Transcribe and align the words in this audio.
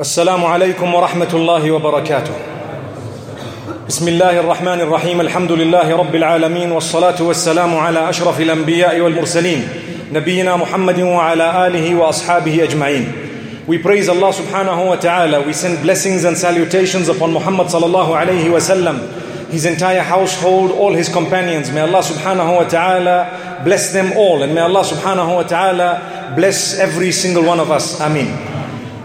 السلام 0.00 0.44
عليكم 0.44 0.94
ورحمة 0.94 1.28
الله 1.34 1.70
وبركاته 1.70 2.32
بسم 3.88 4.08
الله 4.08 4.40
الرحمن 4.40 4.80
الرحيم 4.80 5.20
الحمد 5.20 5.52
لله 5.52 5.96
رب 5.96 6.14
العالمين 6.14 6.72
والصلاة 6.72 7.22
والسلام 7.22 7.76
على 7.76 8.08
أشرف 8.08 8.40
الأنبياء 8.40 9.00
والمرسلين 9.00 9.68
نبينا 10.12 10.56
محمد 10.56 11.00
وعلى 11.00 11.66
آله 11.66 11.94
وأصحابه 11.94 12.62
أجمعين 12.64 13.12
We 13.68 13.78
praise 13.78 14.08
Allah 14.08 14.32
subhanahu 14.32 14.88
wa 14.88 14.96
ta'ala. 14.96 15.46
We 15.46 15.52
send 15.52 15.80
blessings 15.82 16.24
and 16.24 16.36
salutations 16.36 17.08
upon 17.08 17.32
Muhammad 17.32 17.68
sallallahu 17.68 18.12
alayhi 18.18 18.50
wa 18.50 18.58
sallam, 18.58 18.98
his 19.48 19.64
entire 19.64 20.02
household, 20.02 20.72
all 20.72 20.92
his 20.92 21.08
companions. 21.08 21.70
May 21.70 21.80
Allah 21.80 22.02
subhanahu 22.02 22.56
wa 22.56 22.64
ta'ala 22.64 23.62
bless 23.64 23.92
them 23.92 24.12
all. 24.18 24.42
And 24.42 24.54
may 24.54 24.60
Allah 24.60 24.82
subhanahu 24.84 25.36
wa 25.36 25.42
ta'ala 25.44 26.34
bless 26.36 26.78
every 26.78 27.10
single 27.12 27.44
one 27.44 27.58
of 27.58 27.70
us. 27.70 28.00
Ameen. 28.02 28.53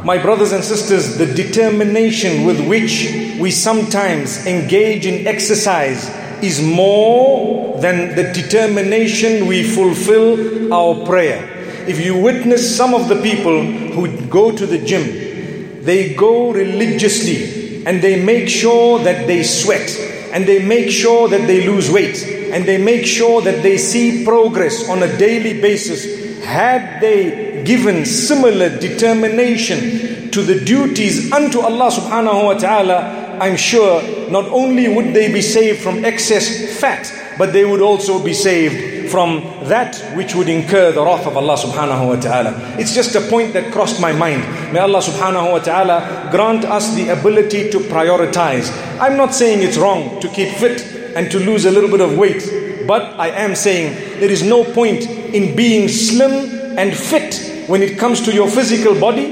My 0.04 0.18
brothers 0.18 0.54
and 0.54 0.63
sisters, 0.63 1.18
the 1.18 1.25
determination 1.25 2.45
with 2.45 2.66
which 2.67 3.38
we 3.38 3.52
sometimes 3.52 4.45
engage 4.48 5.05
in 5.05 5.27
exercise 5.27 6.09
is 6.41 6.63
more 6.63 7.77
than 7.81 8.16
the 8.16 8.31
determination 8.31 9.45
we 9.45 9.63
fulfill 9.63 10.73
our 10.73 11.05
prayer. 11.05 11.44
If 11.85 11.99
you 11.99 12.17
witness 12.17 12.77
some 12.77 12.94
of 12.94 13.09
the 13.09 13.22
people 13.22 13.62
who 13.62 14.25
go 14.27 14.55
to 14.55 14.66
the 14.66 14.77
gym, 14.77 15.84
they 15.84 16.13
go 16.13 16.52
religiously 16.52 17.86
and 17.86 18.02
they 18.02 18.23
make 18.23 18.47
sure 18.47 19.00
that 19.00 19.27
they 19.27 19.44
sweat 19.44 19.89
and 20.31 20.45
they 20.45 20.63
make 20.66 20.91
sure 20.91 21.27
that 21.27 21.45
they 21.45 21.67
lose 21.67 21.91
weight 21.91 22.23
and 22.53 22.66
they 22.66 22.77
make 22.77 23.05
sure 23.05 23.41
that 23.41 23.61
they 23.63 23.77
see 23.77 24.23
progress 24.23 24.89
on 24.89 25.03
a 25.03 25.17
daily 25.17 25.59
basis. 25.59 26.41
Had 26.44 27.02
they 27.02 27.48
given 27.66 28.05
similar 28.05 28.70
determination 28.77 30.31
to 30.31 30.41
the 30.41 30.63
duties 30.63 31.31
unto 31.31 31.59
Allah 31.59 31.90
subhanahu 31.91 32.45
wa 32.45 32.54
ta'ala, 32.54 33.38
I'm 33.40 33.56
sure 33.56 34.02
not 34.30 34.45
only 34.50 34.88
would 34.88 35.14
they 35.14 35.31
be 35.31 35.42
saved 35.42 35.81
from 35.81 36.03
excess 36.06 36.80
fat, 36.80 37.11
but 37.38 37.53
they 37.53 37.66
would 37.66 37.81
also 37.81 38.22
be 38.23 38.33
saved 38.33 39.09
from 39.09 39.42
that 39.64 39.95
which 40.16 40.36
would 40.36 40.50
incur 40.50 40.92
the 40.92 41.02
wrath 41.02 41.25
of 41.25 41.36
Allah 41.38 41.56
subhanahu 41.56 42.08
wa 42.08 42.16
ta'ala. 42.20 42.52
It's 42.78 42.94
just 42.94 43.16
a 43.16 43.22
point 43.22 43.53
that 43.53 43.72
crossed 43.72 44.00
my 44.00 44.11
mind. 44.11 44.44
May 44.73 44.80
Allah 44.80 45.00
subhanahu 45.00 45.52
wa 45.52 45.59
ta'ala 45.59 46.30
grant 46.31 46.66
us 46.66 46.94
the 46.95 47.09
ability 47.09 47.72
to 47.72 47.80
prioritize. 47.80 48.70
I'm 49.00 49.17
not 49.17 49.33
saying 49.33 49.64
it's 49.64 49.78
wrong 49.78 50.20
to 50.22 50.28
keep 50.30 50.53
fit 50.58 50.83
and 51.16 51.31
to 51.31 51.39
lose 51.39 51.66
a 51.66 51.72
little 51.72 51.89
bit 51.89 52.02
of 52.02 52.17
weight, 52.17 52.44
but 52.86 53.17
I 53.17 53.30
am 53.30 53.55
saying 53.55 54.20
there 54.20 54.30
is 54.30 54.44
no 54.44 54.64
point 54.64 55.05
in 55.09 55.55
being 55.55 55.88
slim 55.88 56.78
and 56.78 56.95
fit 56.95 57.48
when 57.70 57.84
it 57.84 58.00
comes 58.00 58.22
to 58.25 58.34
your 58.34 58.50
physical 58.50 59.00
body, 59.00 59.31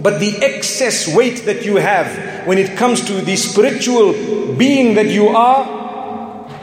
but 0.00 0.20
the 0.20 0.38
excess 0.40 1.12
weight 1.12 1.44
that 1.44 1.64
you 1.64 1.74
have 1.76 2.46
when 2.46 2.56
it 2.56 2.76
comes 2.78 3.04
to 3.04 3.14
the 3.20 3.34
spiritual 3.34 4.12
being 4.54 4.94
that 4.94 5.06
you 5.06 5.26
are, 5.28 5.76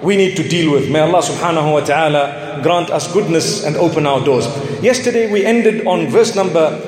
we 0.01 0.15
need 0.15 0.37
to 0.37 0.47
deal 0.47 0.71
with. 0.71 0.89
May 0.89 1.01
Allah 1.01 1.19
subhanahu 1.21 1.73
wa 1.73 1.83
ta'ala 1.83 2.61
grant 2.63 2.91
us 2.91 3.11
goodness 3.11 3.65
and 3.65 3.75
open 3.75 4.07
our 4.07 4.23
doors. 4.23 4.47
Yesterday 4.81 5.29
we 5.29 5.43
ended 5.45 5.85
on 5.85 6.07
verse 6.07 6.33
number 6.33 6.79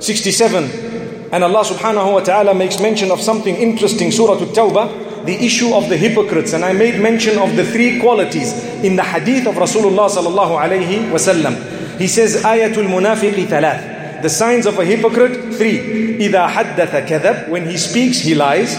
67, 0.00 1.32
and 1.32 1.42
Allah 1.42 1.64
subhanahu 1.64 2.12
wa 2.12 2.20
ta'ala 2.20 2.54
makes 2.54 2.78
mention 2.78 3.10
of 3.10 3.22
something 3.22 3.56
interesting, 3.56 4.10
Surah 4.12 4.36
At-Tawbah, 4.36 5.24
the 5.24 5.34
issue 5.34 5.72
of 5.72 5.88
the 5.88 5.96
hypocrites. 5.96 6.52
And 6.52 6.62
I 6.62 6.74
made 6.74 7.00
mention 7.00 7.38
of 7.38 7.56
the 7.56 7.64
three 7.64 8.00
qualities 8.00 8.52
in 8.84 8.96
the 8.96 9.02
hadith 9.02 9.46
of 9.46 9.54
Rasulullah 9.54 10.12
sallallahu 10.12 10.60
alayhi 10.60 11.08
wasallam. 11.10 11.75
He 11.97 12.07
says, 12.07 12.43
Ayatul 12.43 12.87
munafiqi 12.87 13.45
thalath. 13.47 14.21
The 14.21 14.29
signs 14.29 14.65
of 14.65 14.77
a 14.77 14.85
hypocrite, 14.85 15.53
three. 15.55 16.17
إِذَا 16.19 16.49
حَدَّثَ 16.49 17.07
كَذَبْ 17.07 17.49
When 17.49 17.67
he 17.67 17.77
speaks, 17.77 18.19
he 18.19 18.35
lies. 18.35 18.75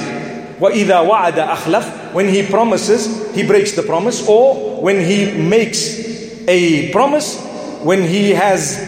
وَإِذَا 0.61 1.09
وَعَدَ 1.09 1.35
أَخْلَفْ 1.35 2.13
When 2.15 2.29
he 2.29 2.47
promises, 2.47 3.35
he 3.35 3.43
breaks 3.45 3.73
the 3.73 3.83
promise. 3.83 4.29
Or 4.29 4.81
when 4.81 5.01
he 5.01 5.33
makes 5.33 5.99
a 6.47 6.93
promise, 6.93 7.41
when 7.83 8.03
he 8.03 8.31
has 8.31 8.79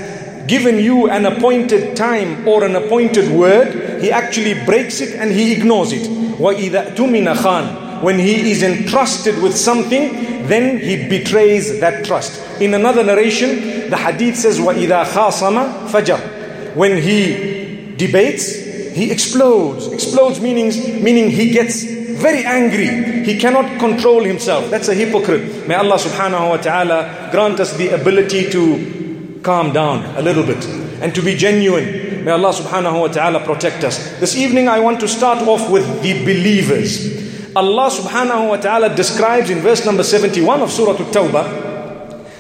given 0.46 0.78
you 0.78 1.10
an 1.10 1.26
appointed 1.26 1.96
time 1.96 2.46
or 2.46 2.64
an 2.64 2.76
appointed 2.76 3.30
word, 3.32 4.00
he 4.00 4.12
actually 4.12 4.54
breaks 4.64 5.00
it 5.00 5.14
and 5.16 5.32
he 5.32 5.52
ignores 5.52 5.92
it. 5.92 6.02
وَإِذَا 6.38 6.94
تُمِنَ 6.94 7.34
خَانْ 7.34 8.02
When 8.02 8.18
he 8.18 8.50
is 8.50 8.62
entrusted 8.62 9.42
with 9.42 9.56
something, 9.56 10.46
then 10.46 10.78
he 10.78 11.08
betrays 11.08 11.80
that 11.80 12.04
trust. 12.04 12.40
In 12.60 12.74
another 12.74 13.02
narration, 13.02 13.77
the 13.88 13.96
hadith 13.96 14.36
says, 14.36 14.58
وَإِذَا 14.58 15.04
خَاصَمَ 15.04 15.88
فَجَرْ 15.88 16.74
When 16.76 17.00
he 17.00 17.94
debates, 17.96 18.54
he 18.94 19.10
explodes. 19.10 19.88
Explodes 19.92 20.40
meaning, 20.40 20.68
meaning 21.02 21.30
he 21.30 21.50
gets 21.50 21.84
very 21.84 22.44
angry. 22.44 23.24
He 23.24 23.38
cannot 23.38 23.78
control 23.80 24.22
himself. 24.22 24.70
That's 24.70 24.88
a 24.88 24.94
hypocrite. 24.94 25.66
May 25.66 25.74
Allah 25.74 25.96
subhanahu 25.96 26.48
wa 26.50 26.56
ta'ala 26.56 27.28
grant 27.32 27.60
us 27.60 27.76
the 27.76 27.88
ability 27.88 28.50
to 28.50 29.40
calm 29.42 29.72
down 29.72 30.04
a 30.16 30.22
little 30.22 30.44
bit 30.44 30.64
and 31.02 31.14
to 31.14 31.22
be 31.22 31.34
genuine. 31.34 32.24
May 32.24 32.30
Allah 32.30 32.52
subhanahu 32.52 33.00
wa 33.00 33.08
ta'ala 33.08 33.44
protect 33.44 33.84
us. 33.84 34.18
This 34.20 34.36
evening 34.36 34.68
I 34.68 34.80
want 34.80 35.00
to 35.00 35.08
start 35.08 35.42
off 35.46 35.68
with 35.70 35.84
the 36.02 36.24
believers. 36.24 37.22
Allah 37.56 37.90
subhanahu 37.90 38.48
wa 38.48 38.56
ta'ala 38.56 38.94
describes 38.94 39.50
in 39.50 39.58
verse 39.58 39.84
number 39.84 40.02
71 40.02 40.62
of 40.62 40.70
Surah 40.70 40.94
At-Tawbah 40.98 41.67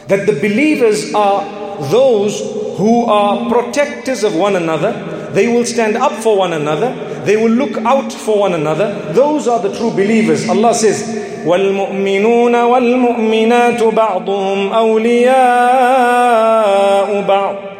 that 0.08 0.26
the 0.26 0.32
believers 0.32 1.12
are 1.14 1.44
those 1.90 2.40
who 2.78 3.04
are 3.06 3.48
protectors 3.50 4.24
of 4.24 4.34
one 4.34 4.56
another. 4.56 4.92
They 5.32 5.48
will 5.48 5.64
stand 5.64 5.96
up 5.96 6.12
for 6.12 6.36
one 6.38 6.52
another. 6.52 6.94
They 7.24 7.36
will 7.36 7.50
look 7.50 7.76
out 7.78 8.12
for 8.12 8.38
one 8.40 8.54
another. 8.54 9.12
Those 9.12 9.48
are 9.48 9.60
the 9.60 9.76
true 9.76 9.90
believers. 9.90 10.48
Allah 10.48 10.74
says, 10.74 11.02
وَالْمُؤْمِنُونَ 11.44 12.52
وَالْمُؤْمِنَاتُ 12.52 13.78
بَعْضُهُمْ 13.78 14.70
أَوْلِيَاءُ 14.72 15.26
بَعْضٍ 17.26 17.74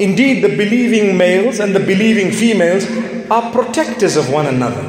Indeed, 0.00 0.42
the 0.42 0.48
believing 0.56 1.16
males 1.16 1.60
and 1.60 1.74
the 1.74 1.80
believing 1.80 2.32
females 2.32 2.86
are 3.30 3.52
protectors 3.52 4.16
of 4.16 4.30
one 4.32 4.46
another. 4.46 4.82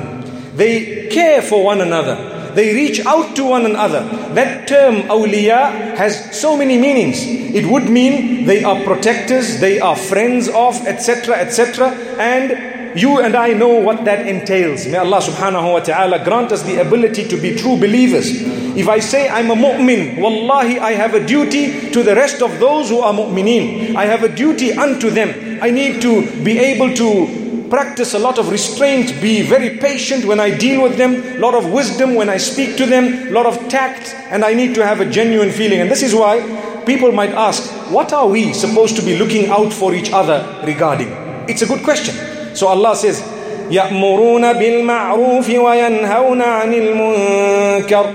They 0.55 1.07
care 1.09 1.41
for 1.41 1.63
one 1.63 1.81
another. 1.81 2.16
They 2.54 2.75
reach 2.75 3.04
out 3.06 3.36
to 3.36 3.44
one 3.44 3.66
another. 3.66 4.03
That 4.34 4.69
term 4.69 5.03
awliya 5.09 5.97
has 5.97 6.38
so 6.38 6.56
many 6.56 6.78
meanings. 6.78 7.19
It 7.22 7.66
would 7.66 7.88
mean 7.88 8.47
they 8.47 8.64
are 8.64 8.82
protectors, 8.84 9.60
they 9.60 9.81
are 9.81 9.97
friends 9.97 10.48
of, 10.48 10.75
etc., 10.87 11.37
etc. 11.37 11.91
And 12.19 12.78
you 12.98 13.20
and 13.20 13.37
I 13.37 13.53
know 13.53 13.81
what 13.81 14.04
that 14.04 14.26
entails. 14.26 14.87
May 14.87 14.97
Allah 14.97 15.20
subhanahu 15.20 15.72
wa 15.72 15.81
ta'ala 15.81 16.25
grant 16.25 16.53
us 16.53 16.62
the 16.62 16.81
ability 16.81 17.28
to 17.28 17.37
be 17.37 17.54
true 17.54 17.76
believers. 17.76 18.31
If 18.76 18.88
I 18.88 18.98
say 19.00 19.28
I'm 19.28 19.50
a 19.50 19.56
mu'min, 19.56 20.20
wallahi, 20.20 20.78
I 20.78 20.92
have 20.92 21.14
a 21.14 21.25
duty 21.25 21.91
to 21.91 22.03
the 22.03 22.14
rest 22.14 22.42
of 22.42 22.58
those 22.58 22.88
who 22.88 23.00
are 23.00 23.12
mu'mineen. 23.12 23.94
I 23.97 24.06
have 24.06 24.22
a 24.22 24.28
duty 24.28 24.72
unto 24.72 25.10
them. 25.10 25.58
I 25.62 25.70
need 25.70 26.00
to 26.03 26.22
be 26.42 26.58
able 26.58 26.94
to 26.94 27.38
practice 27.69 28.13
a 28.13 28.19
lot 28.19 28.38
of 28.38 28.49
restraint, 28.49 29.19
be 29.21 29.41
very 29.41 29.77
patient 29.77 30.25
when 30.25 30.39
I 30.39 30.55
deal 30.55 30.83
with 30.83 30.97
them, 30.97 31.16
a 31.38 31.39
lot 31.39 31.55
of 31.55 31.71
wisdom 31.71 32.16
when 32.16 32.29
I 32.29 32.38
speak 32.38 32.77
to 32.77 32.85
them, 32.85 33.27
a 33.29 33.31
lot 33.31 33.45
of 33.45 33.67
tact, 33.67 34.13
and 34.29 34.45
I 34.45 34.53
need 34.53 34.75
to 34.75 34.85
have 34.85 34.99
a 34.99 35.05
genuine 35.09 35.51
feeling. 35.51 35.81
And 35.81 35.89
this 35.89 36.03
is 36.03 36.13
why 36.13 36.41
people 36.85 37.11
might 37.11 37.31
ask, 37.31 37.71
what 37.91 38.13
are 38.13 38.27
we 38.27 38.53
supposed 38.53 38.95
to 38.97 39.01
be 39.01 39.17
looking 39.17 39.49
out 39.49 39.73
for 39.73 39.94
each 39.94 40.11
other 40.11 40.45
regarding? 40.66 41.09
It's 41.49 41.61
a 41.61 41.66
good 41.66 41.83
question. 41.83 42.16
So 42.55 42.67
Allah 42.67 42.95
says, 42.95 43.21
يأمرون 43.71 44.53
بالمعروف 44.53 45.49
وينهون 45.49 46.41
عن 46.41 46.73
المنكر 46.73 48.05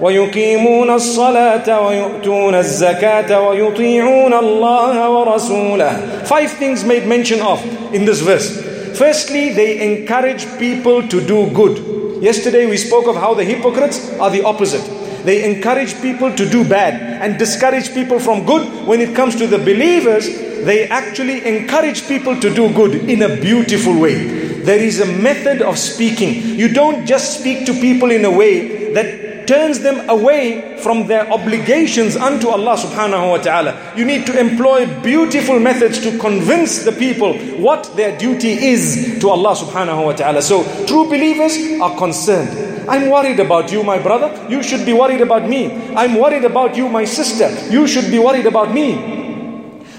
ويقيمون 0.00 0.90
الصلاة 0.90 1.86
ويؤتون 1.86 2.54
الزكاة 2.54 3.48
ويطيعون 3.48 4.34
الله 4.34 5.10
ورسوله 5.10 6.24
Five 6.24 6.50
things 6.52 6.84
made 6.84 7.06
mention 7.06 7.40
of 7.40 7.60
in 7.92 8.04
this 8.04 8.20
verse. 8.20 8.71
Firstly, 8.95 9.53
they 9.53 9.99
encourage 9.99 10.45
people 10.59 11.07
to 11.07 11.25
do 11.25 11.49
good. 11.51 12.21
Yesterday 12.21 12.67
we 12.67 12.77
spoke 12.77 13.07
of 13.07 13.15
how 13.15 13.33
the 13.33 13.43
hypocrites 13.43 14.17
are 14.19 14.29
the 14.29 14.43
opposite. 14.43 14.83
They 15.25 15.43
encourage 15.49 15.99
people 16.01 16.35
to 16.35 16.49
do 16.49 16.67
bad 16.67 17.21
and 17.21 17.39
discourage 17.39 17.93
people 17.93 18.19
from 18.19 18.45
good. 18.45 18.87
When 18.87 19.01
it 19.01 19.15
comes 19.15 19.35
to 19.37 19.47
the 19.47 19.57
believers, 19.57 20.27
they 20.65 20.87
actually 20.89 21.45
encourage 21.45 22.07
people 22.07 22.39
to 22.39 22.53
do 22.53 22.73
good 22.73 23.09
in 23.09 23.23
a 23.23 23.35
beautiful 23.41 23.99
way. 23.99 24.61
There 24.63 24.79
is 24.79 24.99
a 24.99 25.05
method 25.05 25.61
of 25.61 25.77
speaking. 25.77 26.57
You 26.57 26.73
don't 26.73 27.05
just 27.05 27.39
speak 27.39 27.65
to 27.65 27.73
people 27.73 28.11
in 28.11 28.25
a 28.25 28.31
way 28.31 28.93
that 28.93 29.32
turns 29.47 29.79
them 29.79 30.09
away 30.09 30.77
from 30.77 31.07
their 31.07 31.29
obligations 31.31 32.15
unto 32.15 32.49
Allah 32.49 32.75
subhanahu 32.75 33.29
wa 33.29 33.37
ta'ala. 33.37 33.93
You 33.95 34.05
need 34.05 34.25
to 34.27 34.39
employ 34.39 34.85
beautiful 35.01 35.59
methods 35.59 35.99
to 36.01 36.17
convince 36.19 36.83
the 36.83 36.91
people 36.91 37.33
what 37.57 37.95
their 37.95 38.17
duty 38.17 38.51
is 38.51 39.17
to 39.21 39.29
Allah 39.29 39.55
subhanahu 39.55 40.05
wa 40.05 40.13
ta'ala. 40.13 40.41
So 40.41 40.63
true 40.85 41.05
believers 41.05 41.57
are 41.81 41.97
concerned. 41.97 42.89
I'm 42.89 43.09
worried 43.09 43.39
about 43.39 43.71
you, 43.71 43.83
my 43.83 43.97
brother. 43.97 44.29
You 44.49 44.61
should 44.61 44.85
be 44.85 44.93
worried 44.93 45.21
about 45.21 45.47
me. 45.47 45.71
I'm 45.95 46.19
worried 46.19 46.43
about 46.43 46.75
you, 46.75 46.89
my 46.89 47.05
sister. 47.05 47.49
You 47.71 47.87
should 47.87 48.11
be 48.11 48.19
worried 48.19 48.45
about 48.45 48.73
me. 48.73 49.21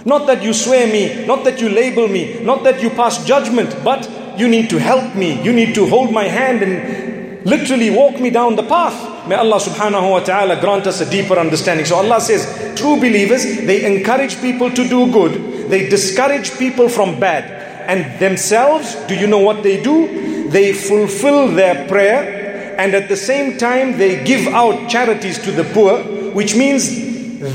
Not 0.05 0.27
that 0.27 0.43
you 0.43 0.53
swear 0.53 0.87
me, 0.87 1.25
not 1.25 1.45
that 1.45 1.61
you 1.63 1.71
label 1.71 2.09
me, 2.09 2.45
not 2.45 2.63
that 2.65 2.83
you 2.83 2.91
pass 2.91 3.25
judgment, 3.25 3.75
but 3.83 4.09
you 4.39 4.49
need 4.49 4.69
to 4.69 4.79
help 4.79 5.15
me. 5.15 5.43
You 5.43 5.53
need 5.53 5.75
to 5.77 5.87
hold 5.87 6.13
my 6.13 6.25
hand 6.25 6.63
and 6.63 7.47
literally 7.47 7.91
walk 7.91 8.21
me 8.21 8.29
down 8.31 8.57
the 8.57 8.63
path. 8.65 9.14
May 9.27 9.37
Allah 9.37 9.57
subhanahu 9.57 10.11
wa 10.11 10.21
ta'ala 10.21 10.61
grant 10.61 10.87
us 10.87 11.01
a 11.01 11.09
deeper 11.09 11.39
understanding. 11.39 11.87
So 11.87 11.97
Allah 11.97 12.21
says, 12.21 12.45
true 12.77 12.97
believers, 12.97 13.45
they 13.45 13.85
encourage 13.85 14.41
people 14.41 14.71
to 14.71 14.89
do 14.89 15.11
good. 15.11 15.71
They 15.71 15.89
discourage 15.89 16.59
people 16.59 16.89
from 16.89 17.19
bad. 17.19 17.63
And 17.89 18.19
themselves, 18.21 18.95
do 19.07 19.15
you 19.15 19.27
know 19.27 19.41
what 19.41 19.63
they 19.63 19.83
do? 19.83 20.49
They 20.49 20.73
fulfill 20.73 21.49
their 21.49 21.89
prayer 21.89 22.45
and 22.79 22.95
at 22.95 23.09
the 23.09 23.17
same 23.17 23.57
time 23.57 23.99
they 23.99 24.25
give 24.25 24.49
out 24.49 24.89
charities 24.91 25.39
to 25.45 25.53
the 25.53 25.65
poor, 25.65 26.03
which 26.33 26.57
means 26.57 26.89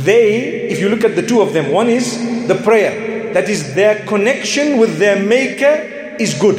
they, 0.06 0.69
if 0.69 0.80
you 0.80 0.89
look 0.89 1.04
at 1.04 1.16
the 1.16 1.25
two 1.25 1.42
of 1.42 1.54
them, 1.54 1.71
one 1.71 1.89
is 1.89 2.48
the 2.48 2.56
prayer. 2.56 3.33
That 3.33 3.50
is 3.50 3.75
their 3.75 4.06
connection 4.06 4.77
with 4.77 4.98
their 4.98 5.21
maker 5.21 6.16
is 6.19 6.39
good. 6.39 6.57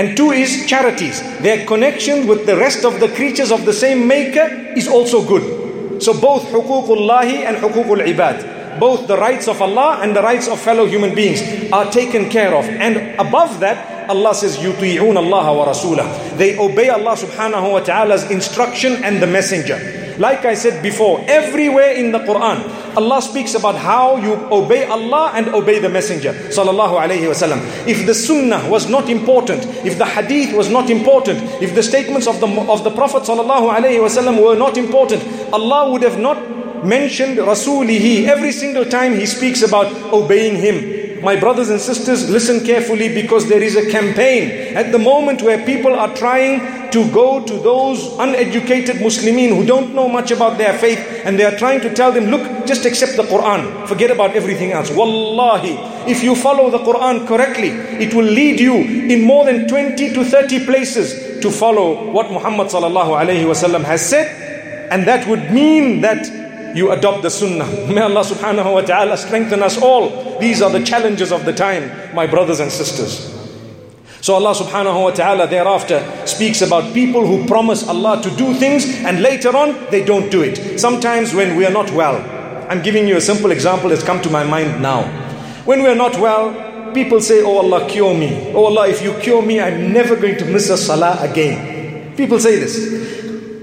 And 0.00 0.16
two 0.16 0.30
is 0.32 0.66
charities. 0.66 1.20
Their 1.40 1.64
connection 1.66 2.26
with 2.26 2.44
the 2.46 2.56
rest 2.56 2.84
of 2.84 3.00
the 3.00 3.08
creatures 3.08 3.50
of 3.50 3.64
the 3.64 3.72
same 3.72 4.06
maker 4.06 4.74
is 4.76 4.88
also 4.88 5.24
good. 5.26 6.02
So 6.02 6.12
both 6.12 6.44
huququllahi 6.52 7.48
and 7.48 7.56
huququl 7.56 8.04
ibad, 8.04 8.78
both 8.78 9.06
the 9.08 9.16
rights 9.16 9.48
of 9.48 9.62
Allah 9.62 10.00
and 10.02 10.14
the 10.14 10.22
rights 10.22 10.48
of 10.48 10.60
fellow 10.60 10.84
human 10.84 11.14
beings 11.14 11.40
are 11.72 11.90
taken 11.90 12.28
care 12.28 12.54
of. 12.54 12.64
And 12.66 13.18
above 13.18 13.60
that, 13.60 14.10
Allah 14.10 14.34
says, 14.34 14.58
يُطِيعُونَ 14.58 15.16
اللَّهَ 15.16 15.66
وَرَسُولَهُ 15.66 16.36
They 16.36 16.58
obey 16.58 16.90
Allah 16.90 17.16
subhanahu 17.16 17.72
wa 17.72 17.80
ta'ala's 17.80 18.30
instruction 18.30 19.02
and 19.02 19.22
the 19.22 19.26
messenger. 19.26 19.99
Like 20.17 20.45
I 20.45 20.53
said 20.53 20.81
before, 20.83 21.23
everywhere 21.27 21.93
in 21.93 22.11
the 22.11 22.19
Quran, 22.19 22.95
Allah 22.97 23.21
speaks 23.21 23.55
about 23.55 23.75
how 23.75 24.17
you 24.17 24.33
obey 24.51 24.85
Allah 24.85 25.31
and 25.33 25.47
obey 25.49 25.79
the 25.79 25.89
Messenger. 25.89 26.33
Sallallahu 26.33 26.99
wasallam. 26.99 27.59
If 27.87 28.05
the 28.05 28.13
Sunnah 28.13 28.69
was 28.69 28.89
not 28.89 29.09
important, 29.09 29.65
if 29.85 29.97
the 29.97 30.05
Hadith 30.05 30.53
was 30.55 30.69
not 30.69 30.89
important, 30.89 31.41
if 31.61 31.75
the 31.75 31.83
statements 31.83 32.27
of 32.27 32.39
the 32.39 32.47
of 32.47 32.83
the 32.83 32.91
Prophet 32.91 33.23
sallallahu 33.23 33.71
wasallam 33.71 34.43
were 34.43 34.55
not 34.55 34.77
important, 34.77 35.23
Allah 35.53 35.91
would 35.91 36.03
have 36.03 36.19
not 36.19 36.37
mentioned 36.83 37.37
Rasulihi 37.37 38.25
every 38.27 38.51
single 38.51 38.85
time 38.85 39.13
He 39.13 39.25
speaks 39.25 39.61
about 39.61 39.91
obeying 40.13 40.55
Him. 40.57 41.00
My 41.21 41.35
brothers 41.39 41.69
and 41.69 41.79
sisters, 41.79 42.29
listen 42.31 42.65
carefully 42.65 43.13
because 43.13 43.47
there 43.47 43.61
is 43.61 43.75
a 43.75 43.89
campaign 43.91 44.75
at 44.75 44.91
the 44.91 44.97
moment 44.97 45.43
where 45.43 45.63
people 45.63 45.93
are 45.93 46.11
trying 46.15 46.89
to 46.89 47.11
go 47.11 47.45
to 47.45 47.59
those 47.59 48.17
uneducated 48.17 48.95
Muslimin 48.97 49.55
who 49.55 49.63
don't 49.63 49.93
know 49.93 50.07
much 50.07 50.31
about 50.31 50.57
their 50.57 50.75
faith 50.77 50.99
and 51.23 51.37
they 51.37 51.45
are 51.45 51.55
trying 51.57 51.79
to 51.81 51.93
tell 51.93 52.11
them, 52.11 52.25
look, 52.25 52.65
just 52.65 52.85
accept 52.85 53.17
the 53.17 53.23
Quran, 53.23 53.87
forget 53.87 54.09
about 54.09 54.35
everything 54.35 54.71
else. 54.71 54.89
Wallahi, 54.89 55.77
if 56.09 56.23
you 56.23 56.35
follow 56.35 56.71
the 56.71 56.79
Quran 56.79 57.27
correctly, 57.27 57.69
it 57.69 58.15
will 58.15 58.25
lead 58.25 58.59
you 58.59 58.73
in 58.73 59.21
more 59.21 59.45
than 59.45 59.67
20 59.67 60.13
to 60.13 60.25
30 60.25 60.65
places 60.65 61.39
to 61.41 61.51
follow 61.51 62.11
what 62.11 62.31
Muhammad 62.31 62.71
has 62.71 64.09
said, 64.09 64.87
and 64.91 65.07
that 65.07 65.27
would 65.27 65.51
mean 65.51 66.01
that 66.01 66.40
you 66.75 66.91
adopt 66.91 67.21
the 67.23 67.29
sunnah. 67.29 67.65
May 67.87 68.01
Allah 68.01 68.21
subhanahu 68.23 68.73
wa 68.73 68.81
ta'ala 68.81 69.17
strengthen 69.17 69.61
us 69.63 69.81
all. 69.81 70.39
These 70.39 70.61
are 70.61 70.69
the 70.69 70.83
challenges 70.83 71.31
of 71.31 71.45
the 71.45 71.53
time, 71.53 72.15
my 72.15 72.27
brothers 72.27 72.59
and 72.59 72.71
sisters. 72.71 73.31
So 74.21 74.35
Allah 74.35 74.53
subhanahu 74.53 75.03
wa 75.03 75.11
ta'ala 75.11 75.47
thereafter 75.47 75.97
speaks 76.27 76.61
about 76.61 76.93
people 76.93 77.25
who 77.25 77.47
promise 77.47 77.87
Allah 77.87 78.21
to 78.21 78.29
do 78.37 78.53
things 78.53 78.85
and 79.03 79.19
later 79.21 79.49
on 79.55 79.89
they 79.89 80.05
don't 80.05 80.29
do 80.29 80.43
it. 80.43 80.79
Sometimes 80.79 81.33
when 81.33 81.55
we 81.57 81.65
are 81.65 81.71
not 81.71 81.89
well, 81.91 82.21
I'm 82.69 82.83
giving 82.83 83.07
you 83.07 83.17
a 83.17 83.21
simple 83.21 83.49
example 83.51 83.89
that's 83.89 84.03
come 84.03 84.21
to 84.21 84.29
my 84.29 84.43
mind 84.43 84.81
now. 84.81 85.03
When 85.65 85.81
we 85.81 85.89
are 85.89 85.95
not 85.95 86.19
well, 86.19 86.93
people 86.93 87.19
say, 87.19 87.41
Oh 87.41 87.57
Allah, 87.57 87.89
cure 87.89 88.13
me. 88.13 88.51
Oh 88.53 88.65
Allah, 88.65 88.87
if 88.87 89.01
you 89.01 89.13
cure 89.19 89.41
me, 89.41 89.59
I'm 89.59 89.91
never 89.91 90.15
going 90.15 90.37
to 90.37 90.45
miss 90.45 90.69
a 90.69 90.77
salah 90.77 91.17
again. 91.21 92.15
People 92.15 92.39
say 92.39 92.59
this. 92.59 93.20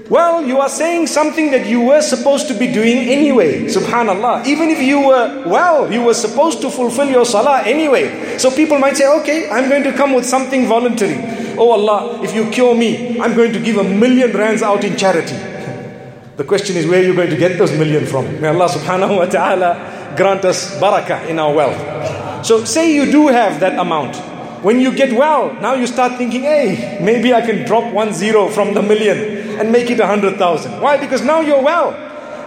Well, 0.09 0.43
you 0.43 0.57
are 0.57 0.69
saying 0.69 1.05
something 1.05 1.51
that 1.51 1.67
you 1.67 1.81
were 1.81 2.01
supposed 2.01 2.47
to 2.47 2.55
be 2.55 2.65
doing 2.65 2.97
anyway. 2.97 3.65
Subhanallah. 3.65 4.47
Even 4.47 4.69
if 4.69 4.81
you 4.81 5.05
were 5.05 5.43
well, 5.45 5.91
you 5.93 6.01
were 6.01 6.15
supposed 6.15 6.61
to 6.61 6.71
fulfill 6.71 7.07
your 7.07 7.25
salah 7.25 7.61
anyway. 7.61 8.39
So 8.39 8.49
people 8.49 8.79
might 8.79 8.97
say, 8.97 9.07
okay, 9.21 9.47
I'm 9.51 9.69
going 9.69 9.83
to 9.83 9.93
come 9.93 10.15
with 10.15 10.25
something 10.25 10.65
voluntary. 10.65 11.13
Oh 11.59 11.69
Allah, 11.69 12.23
if 12.23 12.33
you 12.33 12.49
cure 12.49 12.73
me, 12.73 13.19
I'm 13.19 13.35
going 13.35 13.53
to 13.53 13.59
give 13.59 13.77
a 13.77 13.83
million 13.83 14.31
rands 14.31 14.63
out 14.63 14.83
in 14.83 14.97
charity. 14.97 15.35
The 16.39 16.45
question 16.45 16.77
is, 16.77 16.87
where 16.87 17.01
are 17.01 17.05
you 17.05 17.13
going 17.13 17.29
to 17.31 17.35
get 17.35 17.57
those 17.57 17.77
million 17.77 18.05
from? 18.05 18.39
May 18.39 18.47
Allah 18.47 18.69
subhanahu 18.69 19.17
wa 19.17 19.25
ta'ala 19.25 20.15
grant 20.15 20.45
us 20.45 20.79
barakah 20.79 21.27
in 21.27 21.37
our 21.37 21.53
wealth. 21.53 22.45
So 22.45 22.63
say 22.63 22.95
you 22.95 23.11
do 23.11 23.27
have 23.27 23.59
that 23.59 23.77
amount. 23.77 24.15
When 24.63 24.79
you 24.79 24.95
get 24.95 25.11
well, 25.11 25.53
now 25.59 25.73
you 25.75 25.85
start 25.85 26.17
thinking, 26.17 26.43
hey, 26.43 26.97
maybe 27.03 27.33
I 27.33 27.41
can 27.41 27.67
drop 27.67 27.91
one 27.93 28.13
zero 28.13 28.47
from 28.47 28.73
the 28.73 28.81
million 28.81 29.38
and 29.59 29.71
make 29.71 29.89
it 29.89 29.99
a 29.99 30.07
hundred 30.07 30.37
thousand. 30.37 30.79
Why? 30.81 30.97
Because 30.97 31.21
now 31.21 31.41
you're 31.41 31.61
well. 31.61 31.91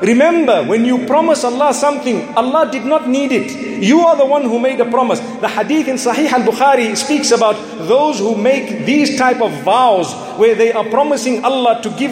Remember, 0.02 0.64
when 0.64 0.84
you 0.84 1.06
promise 1.06 1.44
Allah 1.44 1.72
something, 1.72 2.28
Allah 2.34 2.68
did 2.72 2.84
not 2.84 3.08
need 3.08 3.30
it. 3.30 3.52
You 3.80 4.00
are 4.00 4.16
the 4.16 4.26
one 4.26 4.42
who 4.42 4.58
made 4.58 4.80
a 4.80 4.90
promise. 4.90 5.20
The 5.20 5.48
hadith 5.48 5.86
in 5.86 5.94
Sahih 5.94 6.28
al-Bukhari 6.32 6.96
speaks 6.96 7.30
about 7.30 7.54
those 7.86 8.18
who 8.18 8.36
make 8.36 8.84
these 8.84 9.16
type 9.16 9.40
of 9.40 9.52
vows 9.62 10.12
where 10.38 10.56
they 10.56 10.72
are 10.72 10.84
promising 10.90 11.44
Allah 11.44 11.80
to 11.82 11.90
give 11.90 12.10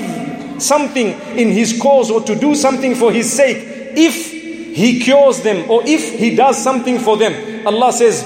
something 0.62 1.08
in 1.37 1.49
His 1.49 1.81
cause 1.81 2.12
or 2.12 2.23
to 2.23 2.37
do 2.37 2.55
something 2.55 2.94
for 2.94 3.11
His 3.11 3.32
sake. 3.32 3.58
If 3.96 4.31
He 4.31 5.00
cures 5.00 5.41
them 5.43 5.69
or 5.69 5.82
if 5.85 6.17
He 6.17 6.37
does 6.37 6.62
something 6.62 7.00
for 7.00 7.17
them, 7.17 7.67
Allah 7.67 7.93
says, 7.93 8.23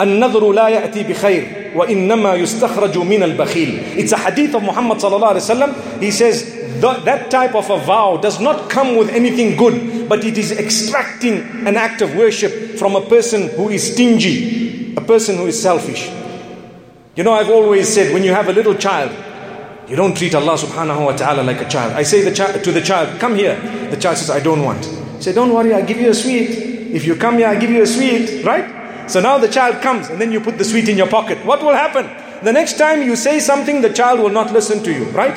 النذر 0.00 0.52
لا 0.52 0.68
يأتي 0.68 1.02
بخير 1.02 1.72
وإنما 1.76 2.34
يستخرج 2.34 2.98
من 2.98 3.22
البخيل 3.22 3.78
It's 3.96 4.12
a 4.12 4.16
hadith 4.18 4.54
of 4.54 4.62
Muhammad 4.62 4.98
صلى 4.98 5.16
الله 5.16 5.28
عليه 5.28 5.40
وسلم 5.40 5.74
He 6.00 6.10
says 6.10 6.44
that, 6.80 7.04
that 7.04 7.30
type 7.30 7.54
of 7.54 7.70
a 7.70 7.78
vow 7.78 8.16
does 8.16 8.40
not 8.40 8.68
come 8.68 8.96
with 8.96 9.10
anything 9.10 9.56
good 9.56 10.08
but 10.08 10.24
it 10.24 10.36
is 10.38 10.52
extracting 10.52 11.66
an 11.66 11.76
act 11.76 12.02
of 12.02 12.16
worship 12.16 12.52
from 12.78 12.96
a 12.96 13.00
person 13.00 13.48
who 13.50 13.68
is 13.68 13.92
stingy 13.92 14.94
a 14.96 15.00
person 15.00 15.36
who 15.36 15.46
is 15.46 15.60
selfish 15.60 16.10
You 17.14 17.24
know 17.24 17.32
I've 17.34 17.50
always 17.50 17.88
said 17.88 18.12
when 18.12 18.24
you 18.24 18.32
have 18.32 18.48
a 18.48 18.52
little 18.52 18.74
child 18.74 19.12
you 19.88 19.96
don't 19.96 20.16
treat 20.16 20.34
Allah 20.34 20.54
subhanahu 20.56 21.04
wa 21.04 21.12
ta'ala 21.12 21.42
like 21.42 21.60
a 21.60 21.68
child. 21.68 21.92
I 21.92 22.02
say 22.02 22.22
the 22.22 22.32
chi- 22.32 22.56
to 22.62 22.72
the 22.72 22.80
child, 22.80 23.20
come 23.20 23.34
here. 23.34 23.60
The 23.90 23.96
child 23.98 24.16
says, 24.16 24.30
I 24.30 24.40
don't 24.40 24.62
want. 24.64 24.86
I 24.86 25.20
say, 25.20 25.32
don't 25.34 25.52
worry, 25.52 25.74
I'll 25.74 25.84
give 25.84 26.00
you 26.00 26.08
a 26.08 26.14
sweet. 26.14 26.48
If 26.94 27.04
you 27.04 27.16
come 27.16 27.36
here, 27.36 27.48
I'll 27.48 27.60
give 27.60 27.68
you 27.68 27.82
a 27.82 27.86
sweet, 27.86 28.42
right? 28.42 28.64
So 29.07 29.21
now 29.21 29.37
the 29.37 29.47
child 29.47 29.81
comes 29.81 30.09
and 30.09 30.19
then 30.19 30.31
you 30.31 30.41
put 30.41 30.57
the 30.57 30.65
sweet 30.65 30.89
in 30.89 30.97
your 30.97 31.07
pocket. 31.07 31.43
What 31.45 31.63
will 31.63 31.73
happen? 31.73 32.05
The 32.43 32.51
next 32.51 32.77
time 32.77 33.01
you 33.01 33.15
say 33.15 33.39
something, 33.39 33.81
the 33.81 33.91
child 33.91 34.19
will 34.19 34.29
not 34.29 34.51
listen 34.51 34.83
to 34.83 34.93
you, 34.93 35.05
right? 35.05 35.35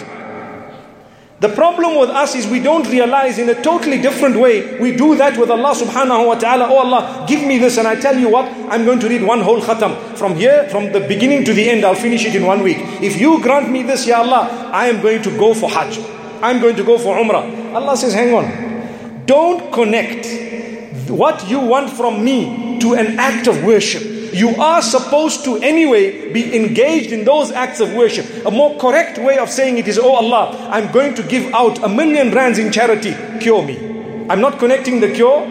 The 1.40 1.48
problem 1.48 1.98
with 1.98 2.10
us 2.10 2.34
is 2.34 2.46
we 2.46 2.60
don't 2.60 2.86
realize 2.88 3.38
in 3.38 3.48
a 3.48 3.54
totally 3.62 4.02
different 4.02 4.36
way. 4.36 4.78
We 4.78 4.94
do 4.94 5.16
that 5.16 5.38
with 5.38 5.50
Allah 5.50 5.74
subhanahu 5.74 6.26
wa 6.26 6.34
ta'ala. 6.34 6.68
Oh 6.68 6.76
Allah, 6.76 7.24
give 7.26 7.46
me 7.46 7.56
this 7.56 7.78
and 7.78 7.88
I 7.88 7.96
tell 7.98 8.18
you 8.18 8.28
what, 8.28 8.44
I'm 8.68 8.84
going 8.84 9.00
to 9.00 9.08
read 9.08 9.22
one 9.22 9.40
whole 9.40 9.62
khatam. 9.62 9.96
From 10.18 10.36
here, 10.36 10.68
from 10.68 10.92
the 10.92 11.00
beginning 11.00 11.44
to 11.46 11.54
the 11.54 11.70
end, 11.70 11.86
I'll 11.86 11.94
finish 11.94 12.26
it 12.26 12.34
in 12.34 12.44
one 12.44 12.62
week. 12.62 12.76
If 13.00 13.18
you 13.18 13.40
grant 13.40 13.70
me 13.70 13.82
this, 13.82 14.06
Ya 14.06 14.18
Allah, 14.18 14.70
I 14.70 14.88
am 14.88 15.00
going 15.00 15.22
to 15.22 15.30
go 15.38 15.54
for 15.54 15.70
Hajj. 15.70 15.98
I'm 16.42 16.60
going 16.60 16.76
to 16.76 16.84
go 16.84 16.98
for 16.98 17.16
Umrah. 17.16 17.74
Allah 17.74 17.96
says, 17.96 18.12
hang 18.12 18.34
on. 18.34 19.24
Don't 19.24 19.72
connect 19.72 20.26
what 21.08 21.48
you 21.48 21.60
want 21.60 21.88
from 21.88 22.22
me 22.22 22.69
to 22.80 22.94
an 22.94 23.18
act 23.18 23.46
of 23.46 23.64
worship. 23.64 24.02
You 24.32 24.50
are 24.56 24.80
supposed 24.80 25.44
to 25.44 25.56
anyway 25.56 26.32
be 26.32 26.54
engaged 26.56 27.12
in 27.12 27.24
those 27.24 27.50
acts 27.50 27.80
of 27.80 27.92
worship. 27.94 28.26
A 28.46 28.50
more 28.50 28.78
correct 28.78 29.18
way 29.18 29.38
of 29.38 29.50
saying 29.50 29.78
it 29.78 29.88
is, 29.88 29.98
Oh 29.98 30.14
Allah, 30.14 30.68
I'm 30.70 30.92
going 30.92 31.14
to 31.14 31.22
give 31.22 31.52
out 31.52 31.82
a 31.82 31.88
million 31.88 32.30
rands 32.32 32.58
in 32.58 32.70
charity, 32.70 33.14
cure 33.40 33.62
me. 33.62 33.76
I'm 34.28 34.40
not 34.40 34.58
connecting 34.58 35.00
the 35.00 35.12
cure 35.12 35.44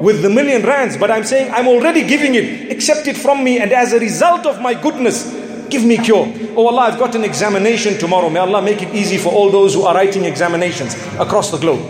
with 0.00 0.22
the 0.22 0.30
million 0.30 0.62
rands, 0.62 0.96
but 0.96 1.10
I'm 1.10 1.24
saying 1.24 1.52
I'm 1.52 1.68
already 1.68 2.06
giving 2.06 2.34
it, 2.34 2.72
accept 2.72 3.06
it 3.06 3.16
from 3.16 3.44
me, 3.44 3.60
and 3.60 3.72
as 3.72 3.92
a 3.92 3.98
result 3.98 4.46
of 4.46 4.60
my 4.60 4.74
goodness, 4.74 5.30
give 5.68 5.84
me 5.84 5.98
cure. 5.98 6.26
Oh 6.56 6.66
Allah, 6.66 6.82
I've 6.82 6.98
got 6.98 7.14
an 7.14 7.24
examination 7.24 7.98
tomorrow. 7.98 8.30
May 8.30 8.40
Allah 8.40 8.62
make 8.62 8.80
it 8.80 8.94
easy 8.94 9.18
for 9.18 9.32
all 9.32 9.50
those 9.50 9.74
who 9.74 9.82
are 9.82 9.94
writing 9.94 10.24
examinations 10.24 10.94
across 11.18 11.50
the 11.50 11.58
globe. 11.58 11.84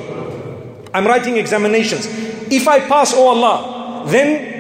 I'm 0.93 1.07
writing 1.07 1.37
examinations. 1.37 2.07
If 2.51 2.67
I 2.67 2.81
pass, 2.81 3.15
oh 3.15 3.29
Allah, 3.29 4.05
then 4.07 4.54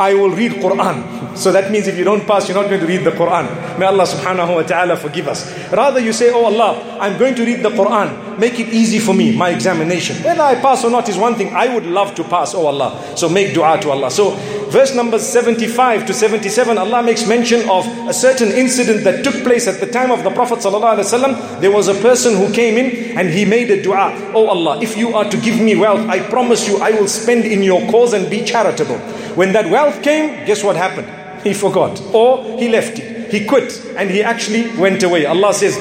I 0.00 0.14
will 0.14 0.30
read 0.30 0.52
Quran. 0.52 1.36
So 1.36 1.52
that 1.52 1.70
means 1.70 1.86
if 1.86 1.98
you 1.98 2.04
don't 2.04 2.26
pass, 2.26 2.48
you're 2.48 2.56
not 2.56 2.68
going 2.70 2.80
to 2.80 2.86
read 2.86 3.04
the 3.04 3.10
Quran. 3.10 3.78
May 3.78 3.84
Allah 3.84 4.04
subhanahu 4.04 4.54
wa 4.54 4.62
ta'ala 4.62 4.96
forgive 4.96 5.28
us. 5.28 5.44
Rather 5.70 6.00
you 6.00 6.14
say, 6.14 6.32
Oh 6.32 6.46
Allah, 6.46 6.96
I'm 6.98 7.18
going 7.18 7.34
to 7.34 7.44
read 7.44 7.62
the 7.62 7.68
Quran. 7.68 8.38
Make 8.38 8.58
it 8.58 8.68
easy 8.72 8.98
for 8.98 9.12
me, 9.12 9.36
my 9.36 9.50
examination. 9.50 10.16
Whether 10.24 10.40
I 10.40 10.54
pass 10.54 10.84
or 10.84 10.90
not 10.90 11.06
is 11.10 11.18
one 11.18 11.34
thing. 11.34 11.52
I 11.54 11.68
would 11.68 11.84
love 11.84 12.14
to 12.14 12.24
pass, 12.24 12.54
oh 12.54 12.64
Allah. 12.66 12.96
So 13.14 13.28
make 13.28 13.52
dua 13.52 13.78
to 13.82 13.90
Allah. 13.90 14.10
So 14.10 14.32
verse 14.70 14.94
number 14.94 15.18
75 15.18 16.06
to 16.06 16.14
77, 16.14 16.78
Allah 16.78 17.02
makes 17.02 17.26
mention 17.26 17.68
of 17.68 17.86
a 18.08 18.14
certain 18.14 18.48
incident 18.48 19.04
that 19.04 19.24
took 19.24 19.34
place 19.44 19.66
at 19.66 19.80
the 19.80 19.86
time 19.86 20.10
of 20.10 20.24
the 20.24 20.30
Prophet 20.30 20.58
ﷺ. 20.60 21.60
There 21.60 21.70
was 21.70 21.88
a 21.88 21.94
person 21.94 22.36
who 22.36 22.52
came 22.52 22.78
in 22.78 23.18
and 23.18 23.30
he 23.30 23.44
made 23.44 23.70
a 23.70 23.82
dua. 23.82 24.12
Oh 24.34 24.46
Allah, 24.46 24.80
if 24.80 24.96
you 24.96 25.14
are 25.14 25.28
to 25.28 25.36
give 25.36 25.60
me 25.60 25.76
wealth, 25.76 26.08
I 26.08 26.20
promise 26.28 26.66
you 26.68 26.78
I 26.78 26.92
will 26.92 27.08
spend 27.08 27.44
in 27.44 27.62
your 27.62 27.80
cause 27.90 28.12
and 28.12 28.30
be 28.30 28.44
charitable. 28.44 28.98
When 29.36 29.52
that 29.52 29.70
wealth 29.70 30.02
came, 30.02 30.46
guess 30.46 30.62
what 30.64 30.76
happened? 30.76 31.20
he 31.42 31.54
forgot, 31.54 32.00
or 32.12 32.58
he 32.58 32.68
left 32.68 32.98
it, 32.98 33.30
he 33.32 33.46
quit, 33.46 33.84
and 33.96 34.10
he 34.10 34.22
actually 34.22 34.70
went 34.76 35.02
away. 35.02 35.26
Allah 35.26 35.54
says, 35.54 35.76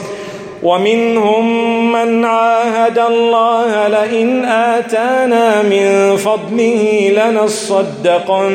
ومنهم 0.65 1.93
من 1.93 2.25
عاهد 2.25 2.99
الله 2.99 3.89
لئن 3.89 4.45
آتانا 4.45 5.63
من 5.63 6.17
فضله 6.17 7.11
لنصدقن 7.17 8.55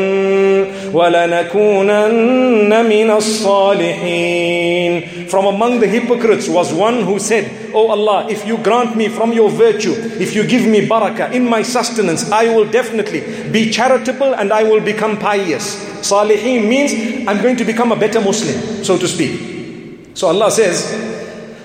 ولنكونن 0.94 2.86
من 2.86 3.12
الصالحين 3.12 5.02
From 5.30 5.46
among 5.46 5.80
the 5.80 5.88
hypocrites 5.88 6.50
was 6.50 6.74
one 6.74 7.04
who 7.04 7.20
said, 7.20 7.46
Oh 7.72 7.90
Allah, 7.92 8.26
if 8.32 8.48
you 8.48 8.58
grant 8.58 8.96
me 8.98 9.10
from 9.10 9.32
your 9.32 9.52
virtue, 9.52 9.94
if 10.20 10.34
you 10.34 10.44
give 10.44 10.66
me 10.66 10.88
barakah 10.88 11.32
in 11.32 11.48
my 11.48 11.62
sustenance, 11.62 12.32
I 12.32 12.46
will 12.56 12.66
definitely 12.66 13.22
be 13.52 13.70
charitable 13.70 14.34
and 14.34 14.52
I 14.52 14.64
will 14.64 14.82
become 14.82 15.20
pious. 15.20 15.76
Salihin 16.02 16.68
means 16.68 17.28
I'm 17.28 17.44
going 17.44 17.58
to 17.58 17.64
become 17.64 17.92
a 17.92 17.96
better 17.96 18.20
Muslim, 18.20 18.84
so 18.84 18.98
to 18.98 19.08
speak. 19.08 20.16
So 20.16 20.30
Allah 20.30 20.50
says, 20.50 21.03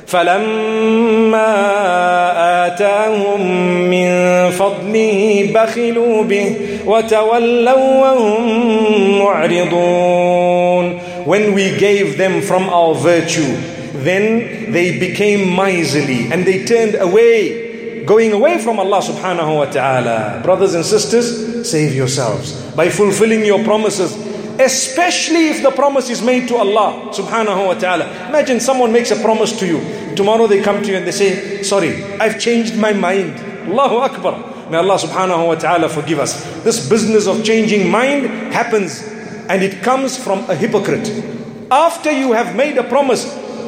فلما 0.08 1.54
آتاهم 2.66 3.40
من 3.90 4.10
فضله 4.50 5.50
بخلوا 5.54 6.22
به 6.22 6.54
وتولوا 6.86 8.00
وهم 8.00 9.18
معرضون 9.18 11.00
When 11.26 11.54
we 11.54 11.76
gave 11.78 12.18
them 12.18 12.42
from 12.42 12.68
our 12.68 12.94
virtue, 12.94 13.56
then 13.94 14.70
they 14.72 14.98
became 14.98 15.48
miserly 15.56 16.30
and 16.30 16.44
they 16.44 16.66
turned 16.66 16.96
away, 16.96 18.04
going 18.04 18.32
away 18.34 18.58
from 18.58 18.78
Allah 18.78 19.00
subhanahu 19.00 19.56
wa 19.56 19.64
ta'ala. 19.64 20.42
Brothers 20.44 20.74
and 20.74 20.84
sisters, 20.84 21.66
save 21.70 21.94
yourselves 21.94 22.52
by 22.76 22.90
fulfilling 22.90 23.42
your 23.46 23.64
promises 23.64 24.12
especially 24.59 25.47
if 25.47 25.63
the 25.63 25.71
promise 25.71 26.09
is 26.09 26.21
made 26.21 26.47
to 26.49 26.57
Allah 26.57 27.09
subhanahu 27.15 27.67
wa 27.67 27.73
ta'ala. 27.73 28.27
Imagine 28.27 28.59
someone 28.59 28.91
makes 28.91 29.09
a 29.11 29.15
promise 29.15 29.57
to 29.59 29.65
you. 29.65 29.79
Tomorrow 30.15 30.47
they 30.47 30.61
come 30.61 30.83
to 30.83 30.89
you 30.91 30.97
and 30.97 31.07
they 31.07 31.11
say, 31.15 31.63
Sorry, 31.63 32.03
I've 32.19 32.39
changed 32.39 32.75
my 32.77 32.91
mind. 32.91 33.39
Allahu 33.71 33.97
Akbar. 33.97 34.69
May 34.69 34.77
Allah 34.77 34.99
subhanahu 34.99 35.47
wa 35.47 35.55
ta'ala 35.55 35.89
forgive 35.89 36.19
us. 36.19 36.43
This 36.63 36.87
business 36.89 37.25
of 37.25 37.43
changing 37.43 37.89
mind 37.89 38.53
happens 38.53 39.01
and 39.49 39.63
it 39.63 39.81
comes 39.81 40.15
from 40.21 40.47
a 40.49 40.55
hypocrite. 40.55 41.09
After 41.71 42.11
you 42.11 42.33
have 42.33 42.55
made 42.55 42.77
a 42.77 42.83
promise, 42.83 43.25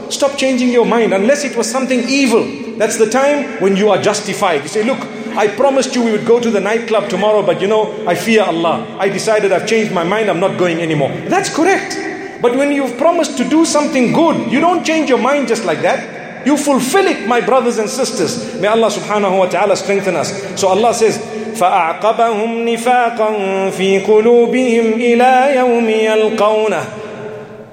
stop 0.09 0.37
changing 0.37 0.69
your 0.69 0.85
mind 0.85 1.13
unless 1.13 1.43
it 1.43 1.55
was 1.55 1.69
something 1.69 2.03
evil. 2.07 2.43
That's 2.77 2.97
the 2.97 3.09
time 3.09 3.61
when 3.61 3.77
you 3.77 3.89
are 3.89 4.01
justified. 4.01 4.63
You 4.63 4.67
say, 4.67 4.83
Look, 4.83 4.99
I 5.36 5.48
promised 5.48 5.94
you 5.94 6.02
we 6.02 6.12
would 6.12 6.26
go 6.26 6.40
to 6.40 6.50
the 6.50 6.60
nightclub 6.60 7.08
tomorrow, 7.08 7.44
but 7.44 7.60
you 7.60 7.68
know, 7.68 8.06
I 8.06 8.14
fear 8.14 8.42
Allah. 8.42 8.96
I 8.98 9.08
decided 9.08 9.52
I've 9.52 9.66
changed 9.66 9.92
my 9.92 10.04
mind, 10.04 10.30
I'm 10.30 10.40
not 10.40 10.58
going 10.58 10.80
anymore. 10.80 11.10
That's 11.28 11.54
correct. 11.54 11.96
But 12.40 12.56
when 12.56 12.72
you've 12.72 12.96
promised 12.96 13.36
to 13.38 13.48
do 13.48 13.64
something 13.64 14.12
good, 14.12 14.50
you 14.50 14.60
don't 14.60 14.84
change 14.84 15.08
your 15.08 15.18
mind 15.18 15.48
just 15.48 15.64
like 15.64 15.82
that. 15.82 16.46
You 16.46 16.56
fulfill 16.56 17.06
it, 17.06 17.26
my 17.26 17.40
brothers 17.40 17.78
and 17.78 17.90
sisters. 17.90 18.60
May 18.60 18.68
Allah 18.68 18.88
subhanahu 18.88 19.38
wa 19.38 19.46
ta'ala 19.48 19.76
strengthen 19.76 20.16
us. 20.16 20.60
So 20.60 20.68
Allah 20.68 20.94
says, 20.94 21.18
فأعقبهم 21.56 22.68
نفاقا 22.68 23.70
في 23.70 23.98
قلوبهم 23.98 24.92
إلى 24.92 25.56
يوم 25.56 25.88
يلقونه 25.88 26.84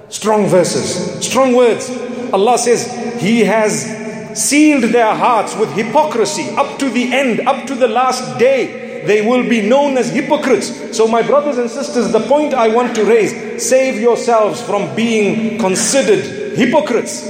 Strong 0.10 0.46
verses, 0.46 1.26
strong 1.26 1.56
words. 1.56 1.90
Allah 2.32 2.58
says, 2.58 2.86
He 3.20 3.44
has 3.46 3.97
sealed 4.39 4.85
their 4.85 5.15
hearts 5.15 5.57
with 5.57 5.71
hypocrisy 5.73 6.49
up 6.57 6.79
to 6.79 6.89
the 6.89 7.13
end, 7.13 7.41
up 7.41 7.67
to 7.67 7.75
the 7.75 7.89
last 7.89 8.39
day. 8.39 8.87
They 9.07 9.27
will 9.27 9.49
be 9.49 9.63
known 9.63 9.97
as 9.97 10.11
hypocrites. 10.11 10.97
So, 10.97 11.07
my 11.07 11.23
brothers 11.23 11.59
and 11.59 11.71
sisters, 11.71 12.13
the 12.13 12.21
point 12.21 12.53
I 12.53 12.69
want 12.69 12.95
to 12.97 13.05
raise 13.05 13.63
save 13.63 14.01
yourselves 14.01 14.61
from 14.61 14.95
being 14.95 15.59
considered 15.59 16.57
hypocrites 16.57 17.27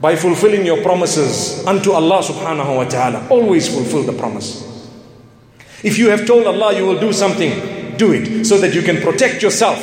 by 0.00 0.14
fulfilling 0.14 0.64
your 0.64 0.82
promises 0.82 1.66
unto 1.66 1.92
Allah 1.92 2.22
subhanahu 2.22 2.76
wa 2.76 2.84
ta'ala. 2.84 3.26
Always 3.28 3.68
fulfill 3.68 4.04
the 4.04 4.12
promise. 4.12 4.64
If 5.82 5.98
you 5.98 6.10
have 6.10 6.26
told 6.26 6.46
Allah 6.46 6.76
you 6.76 6.86
will 6.86 7.00
do 7.00 7.12
something, 7.12 7.96
do 7.96 8.12
it 8.12 8.44
so 8.44 8.58
that 8.58 8.74
you 8.74 8.82
can 8.82 9.02
protect 9.02 9.42
yourself 9.42 9.82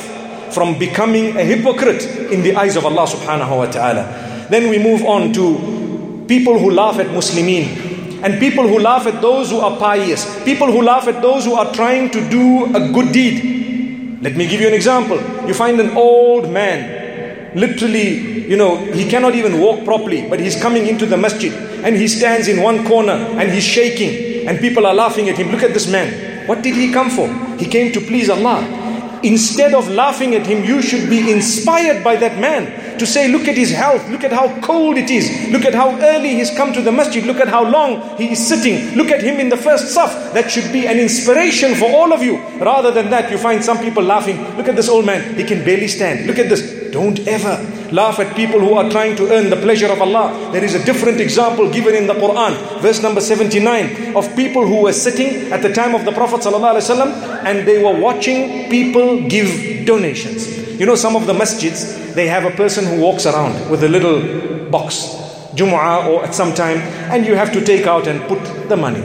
from 0.54 0.78
becoming 0.78 1.36
a 1.36 1.44
hypocrite 1.44 2.04
in 2.32 2.42
the 2.42 2.56
eyes 2.56 2.76
of 2.76 2.86
Allah 2.86 3.06
subhanahu 3.06 3.56
wa 3.56 3.66
ta'ala. 3.66 4.46
Then 4.50 4.70
we 4.70 4.78
move 4.78 5.04
on 5.04 5.32
to 5.34 5.85
people 6.28 6.58
who 6.58 6.70
laugh 6.70 6.98
at 6.98 7.06
Muslimin, 7.06 8.22
and 8.22 8.40
people 8.40 8.66
who 8.66 8.78
laugh 8.78 9.06
at 9.06 9.20
those 9.20 9.50
who 9.50 9.58
are 9.58 9.76
pious, 9.78 10.42
people 10.44 10.70
who 10.70 10.82
laugh 10.82 11.06
at 11.06 11.22
those 11.22 11.44
who 11.44 11.54
are 11.54 11.72
trying 11.72 12.10
to 12.10 12.28
do 12.30 12.64
a 12.74 12.90
good 12.92 13.12
deed. 13.12 14.22
Let 14.22 14.36
me 14.36 14.46
give 14.48 14.60
you 14.60 14.68
an 14.68 14.74
example. 14.74 15.18
You 15.46 15.54
find 15.54 15.78
an 15.80 15.96
old 15.96 16.50
man, 16.50 17.54
literally, 17.54 18.48
you 18.48 18.56
know, 18.56 18.76
he 18.76 19.08
cannot 19.08 19.34
even 19.34 19.60
walk 19.60 19.84
properly, 19.84 20.28
but 20.28 20.40
he's 20.40 20.60
coming 20.60 20.86
into 20.86 21.06
the 21.06 21.16
masjid 21.16 21.52
and 21.84 21.94
he 21.94 22.08
stands 22.08 22.48
in 22.48 22.62
one 22.62 22.86
corner 22.86 23.12
and 23.12 23.50
he's 23.50 23.64
shaking, 23.64 24.48
and 24.48 24.58
people 24.58 24.86
are 24.86 24.94
laughing 24.94 25.28
at 25.28 25.36
him. 25.36 25.50
Look 25.50 25.62
at 25.62 25.74
this 25.74 25.88
man. 25.90 26.48
What 26.48 26.62
did 26.62 26.74
he 26.74 26.92
come 26.92 27.10
for? 27.10 27.28
He 27.58 27.66
came 27.66 27.92
to 27.92 28.00
please 28.00 28.30
Allah. 28.30 29.20
Instead 29.22 29.74
of 29.74 29.88
laughing 29.90 30.34
at 30.34 30.46
him, 30.46 30.64
you 30.64 30.80
should 30.82 31.08
be 31.10 31.32
inspired 31.32 32.02
by 32.02 32.16
that 32.16 32.38
man 32.38 32.85
to 32.98 33.06
say, 33.06 33.28
look 33.28 33.48
at 33.48 33.56
his 33.56 33.70
health, 33.70 34.08
look 34.08 34.24
at 34.24 34.32
how 34.32 34.60
cold 34.60 34.96
it 34.96 35.10
is, 35.10 35.48
look 35.50 35.64
at 35.64 35.74
how 35.74 35.98
early 36.00 36.34
he's 36.34 36.50
come 36.50 36.72
to 36.72 36.82
the 36.82 36.92
masjid, 36.92 37.24
look 37.24 37.38
at 37.38 37.48
how 37.48 37.68
long 37.68 38.16
he 38.16 38.32
is 38.32 38.46
sitting, 38.46 38.94
look 38.96 39.10
at 39.10 39.22
him 39.22 39.40
in 39.40 39.48
the 39.48 39.56
first 39.56 39.96
saf. 39.96 40.32
That 40.32 40.50
should 40.50 40.72
be 40.72 40.86
an 40.86 40.98
inspiration 40.98 41.74
for 41.74 41.90
all 41.90 42.12
of 42.12 42.22
you. 42.22 42.38
Rather 42.58 42.90
than 42.90 43.10
that, 43.10 43.30
you 43.30 43.38
find 43.38 43.64
some 43.64 43.78
people 43.78 44.02
laughing. 44.02 44.36
Look 44.56 44.68
at 44.68 44.76
this 44.76 44.88
old 44.88 45.06
man, 45.06 45.34
he 45.36 45.44
can 45.44 45.64
barely 45.64 45.88
stand. 45.88 46.26
Look 46.26 46.38
at 46.38 46.48
this. 46.48 46.86
Don't 46.90 47.18
ever 47.28 47.54
laugh 47.92 48.18
at 48.20 48.34
people 48.34 48.58
who 48.58 48.74
are 48.74 48.88
trying 48.90 49.16
to 49.16 49.30
earn 49.30 49.50
the 49.50 49.56
pleasure 49.56 49.88
of 49.88 50.00
Allah. 50.00 50.50
There 50.52 50.64
is 50.64 50.74
a 50.74 50.84
different 50.84 51.20
example 51.20 51.70
given 51.70 51.94
in 51.94 52.06
the 52.06 52.14
Quran, 52.14 52.80
verse 52.80 53.02
number 53.02 53.20
79, 53.20 54.16
of 54.16 54.34
people 54.34 54.66
who 54.66 54.82
were 54.82 54.92
sitting 54.92 55.52
at 55.52 55.62
the 55.62 55.72
time 55.72 55.94
of 55.94 56.04
the 56.04 56.12
Prophet 56.12 56.40
ﷺ 56.40 57.44
and 57.44 57.68
they 57.68 57.82
were 57.82 58.00
watching 58.00 58.70
people 58.70 59.28
give 59.28 59.84
donations. 59.84 60.65
You 60.78 60.86
know, 60.86 60.94
some 60.94 61.16
of 61.16 61.26
the 61.26 61.32
masjids, 61.32 62.14
they 62.14 62.28
have 62.28 62.44
a 62.44 62.50
person 62.50 62.84
who 62.84 63.00
walks 63.00 63.26
around 63.26 63.70
with 63.70 63.82
a 63.82 63.88
little 63.88 64.70
box, 64.70 65.16
Jumu'ah 65.54 66.06
or 66.06 66.24
at 66.24 66.34
some 66.34 66.52
time, 66.54 66.78
and 67.10 67.24
you 67.24 67.34
have 67.34 67.52
to 67.52 67.64
take 67.64 67.86
out 67.86 68.06
and 68.06 68.20
put 68.28 68.68
the 68.68 68.76
money. 68.76 69.02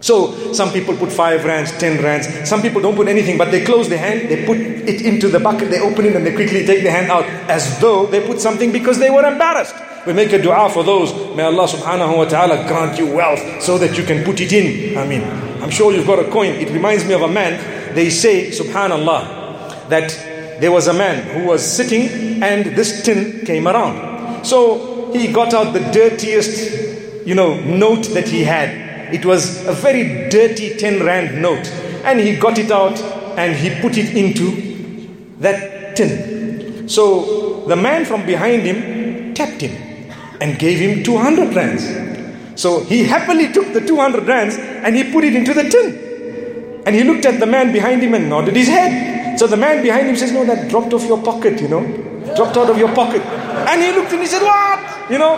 So 0.00 0.52
some 0.52 0.70
people 0.70 0.96
put 0.96 1.10
five 1.10 1.44
rands, 1.44 1.76
ten 1.78 2.00
rands. 2.02 2.48
Some 2.48 2.62
people 2.62 2.80
don't 2.80 2.94
put 2.94 3.08
anything, 3.08 3.36
but 3.36 3.50
they 3.50 3.64
close 3.64 3.88
the 3.88 3.98
hand, 3.98 4.28
they 4.30 4.46
put 4.46 4.58
it 4.58 5.02
into 5.02 5.28
the 5.28 5.40
bucket, 5.40 5.70
they 5.70 5.80
open 5.80 6.06
it, 6.06 6.14
and 6.14 6.24
they 6.24 6.32
quickly 6.32 6.64
take 6.64 6.84
the 6.84 6.90
hand 6.90 7.10
out 7.10 7.24
as 7.50 7.80
though 7.80 8.06
they 8.06 8.24
put 8.24 8.40
something 8.40 8.70
because 8.70 9.00
they 9.00 9.10
were 9.10 9.26
embarrassed. 9.26 9.74
We 10.06 10.12
make 10.12 10.32
a 10.32 10.40
dua 10.40 10.70
for 10.70 10.84
those. 10.84 11.12
May 11.34 11.42
Allah 11.42 11.66
subhanahu 11.66 12.16
wa 12.16 12.24
ta'ala 12.24 12.68
grant 12.68 12.98
you 12.98 13.12
wealth 13.12 13.60
so 13.60 13.76
that 13.78 13.98
you 13.98 14.04
can 14.04 14.24
put 14.24 14.40
it 14.40 14.52
in. 14.52 14.96
I 14.96 15.04
mean, 15.04 15.24
I'm 15.60 15.70
sure 15.70 15.92
you've 15.92 16.06
got 16.06 16.20
a 16.20 16.30
coin. 16.30 16.52
It 16.54 16.70
reminds 16.70 17.04
me 17.04 17.14
of 17.14 17.22
a 17.22 17.28
man. 17.28 17.94
They 17.94 18.08
say, 18.08 18.50
subhanallah, 18.50 19.88
that 19.88 20.37
there 20.60 20.72
was 20.72 20.88
a 20.88 20.92
man 20.92 21.22
who 21.34 21.46
was 21.46 21.64
sitting 21.64 22.42
and 22.42 22.76
this 22.76 23.02
tin 23.04 23.44
came 23.46 23.68
around. 23.68 24.44
So 24.44 25.12
he 25.12 25.32
got 25.32 25.54
out 25.54 25.72
the 25.72 25.80
dirtiest, 25.92 27.26
you 27.26 27.34
know, 27.34 27.60
note 27.60 28.04
that 28.14 28.28
he 28.28 28.42
had. 28.42 29.14
It 29.14 29.24
was 29.24 29.64
a 29.66 29.72
very 29.72 30.28
dirty 30.28 30.76
10 30.76 31.04
rand 31.04 31.40
note. 31.40 31.66
And 32.04 32.20
he 32.20 32.36
got 32.36 32.58
it 32.58 32.70
out 32.70 33.00
and 33.38 33.56
he 33.56 33.80
put 33.80 33.96
it 33.96 34.16
into 34.16 35.06
that 35.38 35.96
tin. 35.96 36.88
So 36.88 37.64
the 37.66 37.76
man 37.76 38.04
from 38.04 38.26
behind 38.26 38.62
him 38.62 39.34
tapped 39.34 39.60
him 39.60 40.12
and 40.40 40.58
gave 40.58 40.78
him 40.78 41.04
200 41.04 41.54
rands. 41.54 42.60
So 42.60 42.82
he 42.82 43.04
happily 43.04 43.52
took 43.52 43.72
the 43.72 43.80
200 43.80 44.26
rands 44.26 44.56
and 44.58 44.96
he 44.96 45.12
put 45.12 45.24
it 45.24 45.36
into 45.36 45.54
the 45.54 45.68
tin. 45.68 46.82
And 46.84 46.96
he 46.96 47.04
looked 47.04 47.26
at 47.26 47.38
the 47.38 47.46
man 47.46 47.72
behind 47.72 48.02
him 48.02 48.14
and 48.14 48.28
nodded 48.28 48.56
his 48.56 48.68
head. 48.68 49.17
So 49.38 49.46
the 49.46 49.56
man 49.56 49.82
behind 49.84 50.08
him 50.08 50.16
says, 50.16 50.32
No, 50.32 50.44
that 50.44 50.68
dropped 50.68 50.92
off 50.92 51.04
your 51.04 51.22
pocket, 51.22 51.60
you 51.60 51.68
know, 51.68 51.86
dropped 52.34 52.56
out 52.56 52.68
of 52.68 52.76
your 52.76 52.92
pocket. 52.92 53.22
And 53.22 53.80
he 53.80 53.92
looked 53.92 54.10
and 54.10 54.20
he 54.20 54.26
said, 54.26 54.42
What? 54.42 55.10
You 55.10 55.18
know, 55.18 55.36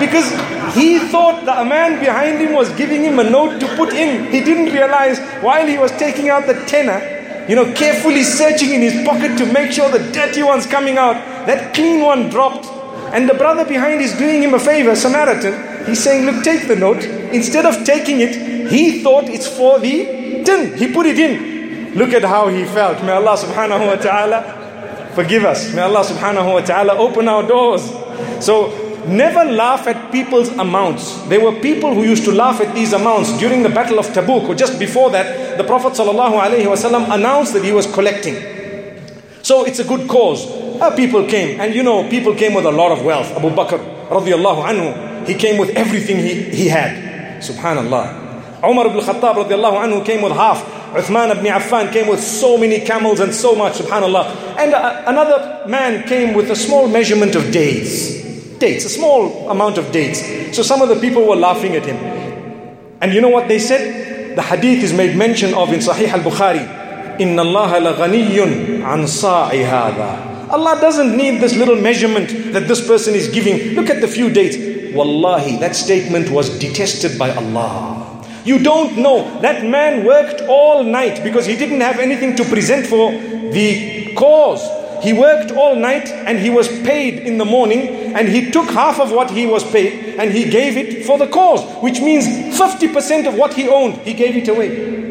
because 0.00 0.30
he 0.74 0.98
thought 0.98 1.44
the 1.44 1.62
man 1.62 2.00
behind 2.00 2.40
him 2.40 2.54
was 2.54 2.72
giving 2.76 3.02
him 3.04 3.18
a 3.18 3.28
note 3.28 3.60
to 3.60 3.68
put 3.76 3.92
in. 3.92 4.32
He 4.32 4.40
didn't 4.40 4.72
realize 4.72 5.20
while 5.42 5.66
he 5.66 5.76
was 5.76 5.92
taking 5.92 6.30
out 6.30 6.46
the 6.46 6.54
tenner, 6.64 7.46
you 7.46 7.54
know, 7.54 7.70
carefully 7.74 8.22
searching 8.22 8.72
in 8.72 8.80
his 8.80 9.04
pocket 9.04 9.36
to 9.36 9.44
make 9.52 9.70
sure 9.70 9.90
the 9.90 10.10
dirty 10.12 10.42
one's 10.42 10.66
coming 10.66 10.96
out, 10.96 11.16
that 11.44 11.74
clean 11.74 12.00
one 12.00 12.30
dropped. 12.30 12.64
And 13.12 13.28
the 13.28 13.34
brother 13.34 13.66
behind 13.66 14.00
is 14.00 14.16
doing 14.16 14.42
him 14.42 14.54
a 14.54 14.58
favor, 14.58 14.96
Samaritan. 14.96 15.84
He's 15.84 16.02
saying, 16.02 16.24
Look, 16.24 16.42
take 16.42 16.68
the 16.68 16.76
note. 16.76 17.04
Instead 17.04 17.66
of 17.66 17.84
taking 17.84 18.20
it, 18.20 18.70
he 18.70 19.02
thought 19.02 19.28
it's 19.28 19.46
for 19.46 19.78
the 19.78 20.42
tin. 20.42 20.78
He 20.78 20.90
put 20.90 21.04
it 21.04 21.18
in. 21.18 21.51
Look 21.94 22.12
at 22.12 22.24
how 22.24 22.48
he 22.48 22.64
felt. 22.64 23.02
May 23.04 23.12
Allah 23.12 23.36
subhanahu 23.36 23.86
wa 23.86 23.96
ta'ala 23.96 25.10
forgive 25.14 25.44
us. 25.44 25.74
May 25.74 25.82
Allah 25.82 26.04
subhanahu 26.04 26.54
wa 26.54 26.60
ta'ala 26.60 26.96
open 26.96 27.28
our 27.28 27.42
doors. 27.46 27.82
So 28.40 28.72
never 29.06 29.44
laugh 29.44 29.86
at 29.86 30.10
people's 30.10 30.48
amounts. 30.48 31.20
There 31.28 31.40
were 31.40 31.52
people 31.60 31.94
who 31.94 32.02
used 32.04 32.24
to 32.24 32.32
laugh 32.32 32.60
at 32.60 32.74
these 32.74 32.92
amounts 32.92 33.36
during 33.38 33.62
the 33.62 33.68
Battle 33.68 33.98
of 33.98 34.06
Tabuk, 34.08 34.48
or 34.48 34.54
just 34.54 34.78
before 34.78 35.10
that, 35.10 35.58
the 35.58 35.64
Prophet 35.64 35.92
ﷺ 35.92 37.14
announced 37.14 37.52
that 37.52 37.64
he 37.64 37.72
was 37.72 37.86
collecting. 37.92 38.36
So 39.42 39.64
it's 39.64 39.78
a 39.80 39.84
good 39.84 40.08
cause. 40.08 40.46
Uh, 40.80 40.94
people 40.96 41.26
came, 41.26 41.60
and 41.60 41.74
you 41.74 41.82
know, 41.82 42.08
people 42.08 42.34
came 42.34 42.54
with 42.54 42.64
a 42.64 42.70
lot 42.70 42.92
of 42.92 43.04
wealth. 43.04 43.30
Abu 43.36 43.50
Bakr 43.50 43.78
radiallahu 44.08 44.64
anhu, 44.64 45.26
he 45.26 45.34
came 45.34 45.58
with 45.58 45.70
everything 45.70 46.16
he, 46.18 46.42
he 46.44 46.68
had. 46.68 47.42
Subhanallah. 47.42 48.62
Umar 48.64 48.86
ibn 48.86 49.00
Khattab 49.00 49.44
radiallahu 49.44 49.82
anhu 49.82 50.04
came 50.06 50.22
with 50.22 50.32
half. 50.32 50.81
Uthman 50.93 51.31
ibn 51.31 51.45
Affan 51.45 51.91
came 51.91 52.07
with 52.07 52.21
so 52.21 52.57
many 52.57 52.79
camels 52.79 53.19
and 53.19 53.33
so 53.33 53.55
much, 53.55 53.73
subhanallah. 53.73 54.57
And 54.57 54.73
uh, 54.73 55.03
another 55.07 55.65
man 55.67 56.07
came 56.07 56.33
with 56.33 56.49
a 56.49 56.55
small 56.55 56.87
measurement 56.87 57.35
of 57.35 57.51
dates. 57.51 58.23
Dates, 58.57 58.85
a 58.85 58.89
small 58.89 59.49
amount 59.49 59.77
of 59.77 59.91
dates. 59.91 60.21
So 60.55 60.63
some 60.63 60.81
of 60.81 60.89
the 60.89 60.95
people 60.95 61.27
were 61.27 61.35
laughing 61.35 61.75
at 61.75 61.85
him. 61.85 61.97
And 63.01 63.13
you 63.13 63.21
know 63.21 63.29
what 63.29 63.47
they 63.47 63.59
said? 63.59 64.35
The 64.35 64.41
hadith 64.41 64.83
is 64.83 64.93
made 64.93 65.15
mention 65.15 65.53
of 65.53 65.73
in 65.73 65.79
Sahih 65.79 66.09
al-Bukhari. 66.09 66.77
إن 67.19 67.39
الله 67.39 67.79
لغني 67.79 68.83
عن 68.83 69.07
صاع 69.07 69.49
هذا 69.49 70.27
Allah 70.49 70.79
doesn't 70.79 71.17
need 71.17 71.41
this 71.41 71.55
little 71.55 71.75
measurement 71.75 72.29
that 72.53 72.67
this 72.67 72.85
person 72.87 73.13
is 73.15 73.27
giving. 73.27 73.75
Look 73.75 73.89
at 73.89 73.99
the 73.99 74.07
few 74.07 74.29
dates. 74.29 74.55
Wallahi, 74.95 75.57
that 75.57 75.75
statement 75.75 76.29
was 76.29 76.57
detested 76.57 77.19
by 77.19 77.35
Allah. 77.35 78.00
You 78.44 78.58
don't 78.58 78.98
know. 78.98 79.40
That 79.40 79.64
man 79.64 80.04
worked 80.04 80.42
all 80.48 80.82
night 80.82 81.22
because 81.22 81.46
he 81.46 81.56
didn't 81.56 81.80
have 81.80 81.98
anything 81.98 82.36
to 82.36 82.44
present 82.44 82.86
for 82.86 83.12
the 83.12 84.14
cause. 84.16 84.62
He 85.02 85.12
worked 85.12 85.50
all 85.50 85.74
night 85.74 86.08
and 86.08 86.38
he 86.38 86.48
was 86.48 86.68
paid 86.68 87.18
in 87.26 87.38
the 87.38 87.44
morning 87.44 88.14
and 88.14 88.28
he 88.28 88.50
took 88.50 88.70
half 88.70 89.00
of 89.00 89.10
what 89.10 89.30
he 89.30 89.46
was 89.46 89.64
paid 89.64 90.16
and 90.18 90.30
he 90.30 90.48
gave 90.48 90.76
it 90.76 91.04
for 91.04 91.18
the 91.18 91.26
cause, 91.26 91.64
which 91.82 92.00
means 92.00 92.24
50% 92.26 93.26
of 93.26 93.34
what 93.34 93.54
he 93.54 93.68
owned, 93.68 93.94
he 93.98 94.14
gave 94.14 94.36
it 94.36 94.48
away. 94.48 95.02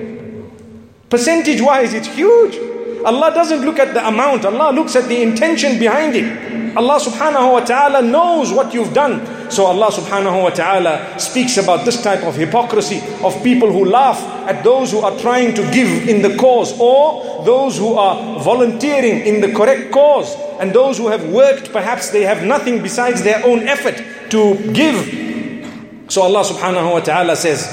Percentage 1.10 1.62
wise, 1.62 1.94
it's 1.94 2.08
huge. 2.08 2.58
Allah 3.04 3.34
doesn't 3.34 3.66
look 3.66 3.80
at 3.80 3.94
the 3.94 4.08
amount, 4.08 4.46
Allah 4.46 4.72
looks 4.74 4.96
at 4.96 5.10
the 5.10 5.22
intention 5.22 5.78
behind 5.78 6.16
it. 6.16 6.78
Allah 6.78 6.98
subhanahu 6.98 7.52
wa 7.52 7.60
ta'ala 7.60 8.02
knows 8.02 8.54
what 8.54 8.74
you've 8.74 8.94
done. 8.94 9.20
So 9.52 9.66
Allah 9.66 9.92
subhanahu 9.92 10.44
wa 10.44 10.50
ta'ala 10.50 11.20
speaks 11.20 11.58
about 11.58 11.84
this 11.84 12.02
type 12.02 12.24
of 12.24 12.36
hypocrisy 12.36 13.04
of 13.22 13.36
people 13.44 13.70
who 13.70 13.84
laugh 13.84 14.18
at 14.48 14.64
those 14.64 14.92
who 14.92 15.00
are 15.00 15.12
trying 15.20 15.54
to 15.56 15.62
give 15.72 16.08
in 16.08 16.22
the 16.22 16.38
cause 16.38 16.72
or 16.80 17.44
those 17.44 17.78
who 17.78 17.94
are 17.96 18.40
volunteering 18.40 19.28
in 19.28 19.42
the 19.42 19.52
correct 19.52 19.92
cause 19.92 20.34
and 20.62 20.72
those 20.74 20.98
who 20.98 21.10
have 21.10 21.28
worked 21.30 21.74
perhaps 21.74 22.12
they 22.12 22.24
have 22.24 22.44
nothing 22.44 22.82
besides 22.82 23.24
their 23.24 23.46
own 23.46 23.68
effort 23.68 24.00
to 24.32 24.56
give. 24.72 24.96
So 26.08 26.22
Allah 26.24 26.44
subhanahu 26.48 26.94
wa 26.94 27.00
ta'ala 27.02 27.36
says 27.36 27.68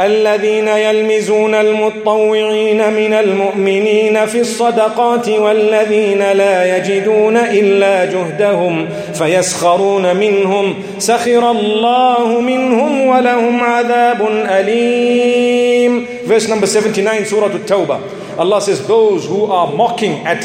الذين 0.00 0.68
يلمزون 0.68 1.54
المطوعين 1.54 2.92
من 2.92 3.12
المؤمنين 3.12 4.26
في 4.26 4.40
الصدقات 4.40 5.28
والذين 5.28 6.32
لا 6.32 6.76
يجدون 6.76 7.36
الا 7.36 8.04
جهدهم 8.04 8.88
فيسخرون 9.14 10.16
منهم 10.16 10.74
سخر 10.98 11.50
الله 11.50 12.40
منهم 12.40 13.06
ولهم 13.06 13.60
عذاب 13.60 14.28
اليم 14.50 16.06
verse 16.26 16.48
number 16.48 16.66
79 16.66 17.24
surah 17.26 17.50
at-tawbah 17.50 18.00
Allah 18.38 18.60
says 18.60 18.86
those 18.86 19.26
who 19.26 19.46
are 19.46 19.72
mocking 19.72 20.24
at 20.26 20.42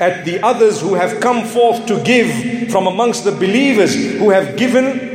at 0.00 0.24
the 0.24 0.40
others 0.42 0.80
who 0.80 0.94
have 0.94 1.20
come 1.20 1.44
forth 1.44 1.86
to 1.86 1.96
give 2.02 2.28
from 2.70 2.86
amongst 2.86 3.24
the 3.24 3.32
believers 3.32 3.94
who 4.18 4.30
have 4.30 4.56
given 4.56 5.09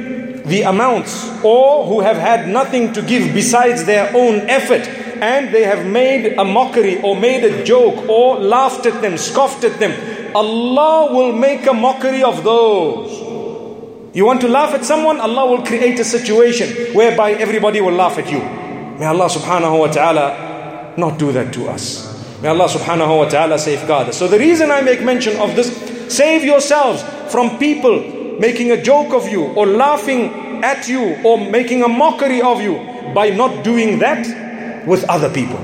the 0.46 0.62
amounts 0.62 1.28
or 1.44 1.86
who 1.86 2.02
have 2.02 2.18
had 2.18 2.48
nothing 2.48 2.94
to 2.94 3.02
give 3.02 3.34
besides 3.34 3.86
their 3.86 4.16
own 4.16 4.42
effort 4.50 4.88
and 5.22 5.54
they 5.54 5.64
have 5.64 5.86
made 5.86 6.38
a 6.38 6.46
mockery 6.46 7.02
or 7.02 7.16
made 7.20 7.44
a 7.44 7.64
joke 7.64 8.08
or 8.10 8.40
laughed 8.40 8.86
at 8.86 9.02
them, 9.02 9.18
scoffed 9.18 9.64
at 9.64 9.80
them, 9.80 10.36
Allah 10.36 11.14
will 11.14 11.32
make 11.32 11.66
a 11.66 11.74
mockery 11.74 12.22
of 12.22 12.44
those. 12.44 13.12
You 14.16 14.26
want 14.26 14.42
to 14.42 14.48
laugh 14.48 14.74
at 14.74 14.86
someone? 14.86 15.20
Allah 15.20 15.50
will 15.50 15.66
create 15.66 16.00
a 16.00 16.04
situation 16.06 16.94
whereby 16.94 17.32
everybody 17.34 17.82
will 17.82 17.94
laugh 17.94 18.18
at 18.18 18.30
you. 18.32 18.40
May 18.40 19.06
Allah 19.06 19.28
subhanahu 19.28 19.80
wa 19.80 19.88
ta'ala 19.88 20.94
not 20.98 21.18
do 21.20 21.32
that 21.32 21.54
to 21.54 21.68
us. 21.68 22.12
May 22.42 22.50
Allah 22.50 22.68
subhanahu 22.68 23.18
wa 23.18 23.30
ta'ala 23.30 23.58
safeguard 23.60 24.10
us. 24.10 24.18
So 24.18 24.28
the 24.28 24.40
reason 24.40 24.72
I 24.72 24.82
make 24.82 25.02
mention 25.02 25.36
of 25.38 25.56
this, 25.56 25.68
save 26.14 26.44
yourselves 26.44 27.04
from 27.32 27.58
people 27.58 28.15
making 28.40 28.72
a 28.72 28.82
joke 28.82 29.14
of 29.14 29.28
you 29.28 29.46
or 29.54 29.66
laughing 29.66 30.64
at 30.64 30.88
you 30.88 31.16
or 31.24 31.38
making 31.38 31.84
a 31.84 31.88
mockery 31.88 32.42
of 32.42 32.62
you 32.62 32.78
by 33.14 33.30
not 33.30 33.64
doing 33.64 34.00
that 34.00 34.88
with 34.88 35.04
other 35.10 35.30
people. 35.30 35.60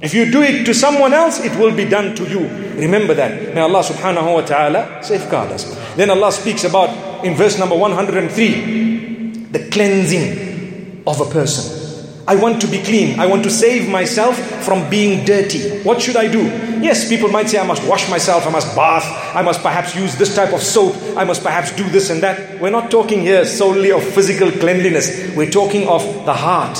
If 0.00 0.14
you 0.14 0.30
do 0.30 0.40
it 0.42 0.64
to 0.64 0.72
someone 0.72 1.12
else, 1.12 1.44
it 1.44 1.58
will 1.58 1.74
be 1.76 1.84
done 1.84 2.14
to 2.16 2.24
you. 2.24 2.48
Remember 2.80 3.12
that. 3.14 3.54
May 3.54 3.60
Allah 3.60 3.82
subhanahu 3.82 4.34
wa 4.34 4.40
ta'ala 4.40 5.02
safeguard 5.04 5.52
us. 5.52 5.76
Then 5.94 6.08
Allah 6.08 6.32
speaks 6.32 6.64
about 6.64 7.24
in 7.24 7.34
verse 7.34 7.58
number 7.58 7.76
103 7.76 9.50
the 9.52 9.68
cleansing 9.68 11.02
of 11.06 11.20
a 11.20 11.26
person. 11.26 11.79
I 12.26 12.36
want 12.36 12.60
to 12.60 12.66
be 12.66 12.82
clean. 12.82 13.18
I 13.18 13.26
want 13.26 13.42
to 13.44 13.50
save 13.50 13.88
myself 13.88 14.36
from 14.64 14.88
being 14.90 15.24
dirty. 15.24 15.80
What 15.82 16.00
should 16.00 16.16
I 16.16 16.28
do? 16.28 16.42
Yes, 16.80 17.08
people 17.08 17.28
might 17.28 17.48
say 17.48 17.58
I 17.58 17.66
must 17.66 17.86
wash 17.86 18.08
myself, 18.08 18.46
I 18.46 18.50
must 18.50 18.74
bath, 18.74 19.04
I 19.34 19.42
must 19.42 19.62
perhaps 19.62 19.94
use 19.94 20.16
this 20.16 20.34
type 20.34 20.52
of 20.52 20.62
soap, 20.62 20.94
I 21.16 21.24
must 21.24 21.42
perhaps 21.42 21.74
do 21.76 21.84
this 21.90 22.10
and 22.10 22.22
that. 22.22 22.60
We're 22.60 22.70
not 22.70 22.90
talking 22.90 23.20
here 23.20 23.44
solely 23.44 23.92
of 23.92 24.02
physical 24.02 24.50
cleanliness, 24.50 25.34
we're 25.36 25.50
talking 25.50 25.88
of 25.88 26.02
the 26.24 26.32
heart. 26.32 26.78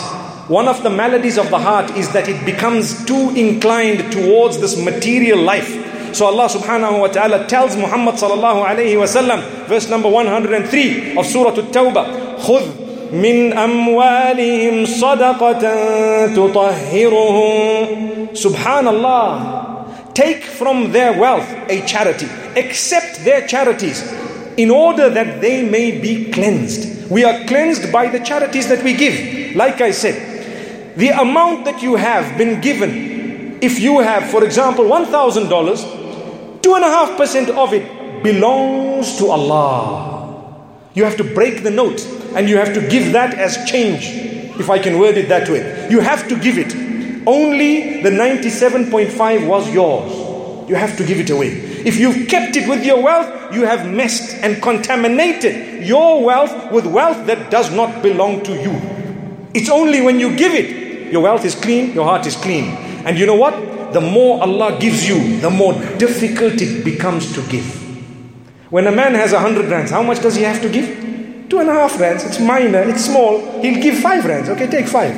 One 0.49 0.69
of 0.69 0.83
the 0.83 0.91
maladies 0.91 1.39
of 1.39 1.51
the 1.51 1.59
heart 1.59 1.91
is 1.97 2.13
that 2.13 2.29
it 2.29 2.45
becomes 2.47 3.05
too 3.05 3.31
inclined 3.37 4.11
towards 4.11 4.59
this 4.61 4.83
material 4.83 5.39
life. 5.39 5.69
So 6.15 6.27
Allah 6.27 6.49
subhanahu 6.49 7.01
wa 7.01 7.07
ta'ala 7.07 7.47
tells 7.47 7.77
Muhammad 7.77 8.17
sallallahu 8.17 8.67
alayhi 8.67 8.99
wa 8.99 9.07
sallam, 9.07 9.43
verse 9.69 9.89
number 9.89 10.09
103 10.09 11.17
of 11.17 11.27
Surah 11.27 11.51
At-Tawbah, 11.51 12.39
خُذْ 12.39 12.90
من 13.12 13.54
أموالهم 13.54 14.86
صدقة 14.86 15.62
تطهرهم 16.36 18.16
Subhanallah 18.36 20.14
Take 20.14 20.44
from 20.44 20.92
their 20.92 21.14
wealth 21.18 21.48
a 21.70 21.86
charity 21.86 22.28
Accept 22.56 23.24
their 23.24 23.48
charities 23.48 24.04
in 24.58 24.72
order 24.72 25.10
that 25.10 25.42
they 25.42 25.64
may 25.70 26.00
be 26.00 26.32
cleansed 26.32 27.10
We 27.10 27.24
are 27.24 27.44
cleansed 27.46 27.92
by 27.92 28.08
the 28.08 28.20
charities 28.20 28.68
that 28.70 28.84
we 28.84 28.94
give 28.94 29.56
Like 29.56 29.82
I 29.82 29.92
said 29.92 30.96
The 30.98 31.10
amount 31.10 31.66
that 31.66 31.82
you 31.82 31.96
have 31.96 32.38
been 32.38 32.62
given 32.62 33.60
If 33.62 33.80
you 33.80 34.00
have 34.00 34.30
for 34.30 34.44
example 34.44 34.86
$1,000 34.86 36.62
Two 36.62 36.76
and 36.76 36.84
a 36.84 36.90
half 36.90 37.18
percent 37.18 37.50
of 37.50 37.74
it 37.74 37.86
belongs 38.24 39.18
to 39.18 39.28
Allah 39.30 40.16
you 40.96 41.04
have 41.04 41.18
to 41.18 41.24
break 41.26 41.62
the 41.62 41.72
note 41.72 42.00
and 42.35 42.49
you 42.49 42.57
have 42.57 42.75
to 42.75 42.89
give 42.89 43.13
that 43.13 43.35
as 43.35 43.69
change, 43.71 44.05
if 44.61 44.71
I 44.71 44.79
can 44.79 44.99
word 44.99 45.17
it 45.17 45.29
that 45.29 45.49
way. 45.49 45.89
You 45.91 46.01
have 46.01 46.29
to 46.29 46.39
give 46.39 46.59
it. 46.59 46.75
Only 47.27 48.03
the 48.03 48.11
97.5 48.11 49.47
was 49.47 49.73
yours. 49.73 50.69
You 50.69 50.77
have 50.77 50.97
to 50.99 51.05
give 51.05 51.19
it 51.19 51.31
away. 51.31 51.49
If 51.49 51.99
you've 51.99 52.29
kept 52.29 52.57
it 52.57 52.69
with 52.69 52.85
your 52.85 53.03
wealth, 53.03 53.55
you 53.55 53.65
have 53.65 53.91
messed 53.91 54.37
and 54.43 54.63
contaminated 54.63 55.85
your 55.85 56.25
wealth 56.25 56.71
with 56.71 56.87
wealth 56.87 57.27
that 57.27 57.51
does 57.51 57.73
not 57.73 58.03
belong 58.03 58.43
to 58.45 58.53
you. 58.53 58.81
It's 59.53 59.69
only 59.69 60.01
when 60.01 60.21
you 60.21 60.37
give 60.37 60.53
it, 60.53 61.13
your 61.13 61.23
wealth 61.23 61.45
is 61.45 61.55
clean, 61.55 61.93
your 61.93 62.05
heart 62.05 62.27
is 62.27 62.37
clean. 62.37 62.67
And 63.05 63.19
you 63.19 63.27
know 63.27 63.35
what? 63.35 63.93
The 63.93 64.01
more 64.01 64.41
Allah 64.43 64.79
gives 64.79 65.09
you, 65.09 65.41
the 65.41 65.51
more 65.51 65.73
difficult 65.99 66.61
it 66.61 66.85
becomes 66.85 67.35
to 67.35 67.43
give. 67.49 67.67
When 68.71 68.87
a 68.87 68.93
man 68.93 69.15
has 69.15 69.33
a 69.33 69.41
hundred 69.41 69.67
rands, 69.67 69.91
how 69.91 70.03
much 70.03 70.23
does 70.23 70.37
he 70.37 70.43
have 70.43 70.63
to 70.63 70.69
give? 70.69 71.00
Two 71.51 71.59
and 71.59 71.69
a 71.69 71.73
half 71.73 71.99
rands. 71.99 72.25
It's 72.25 72.39
minor, 72.39 72.79
it's 72.79 73.05
small. 73.05 73.61
He'll 73.61 73.83
give 73.83 73.99
five 73.99 74.25
rands. 74.25 74.49
Okay, 74.49 74.69
take 74.69 74.87
five. 74.87 75.13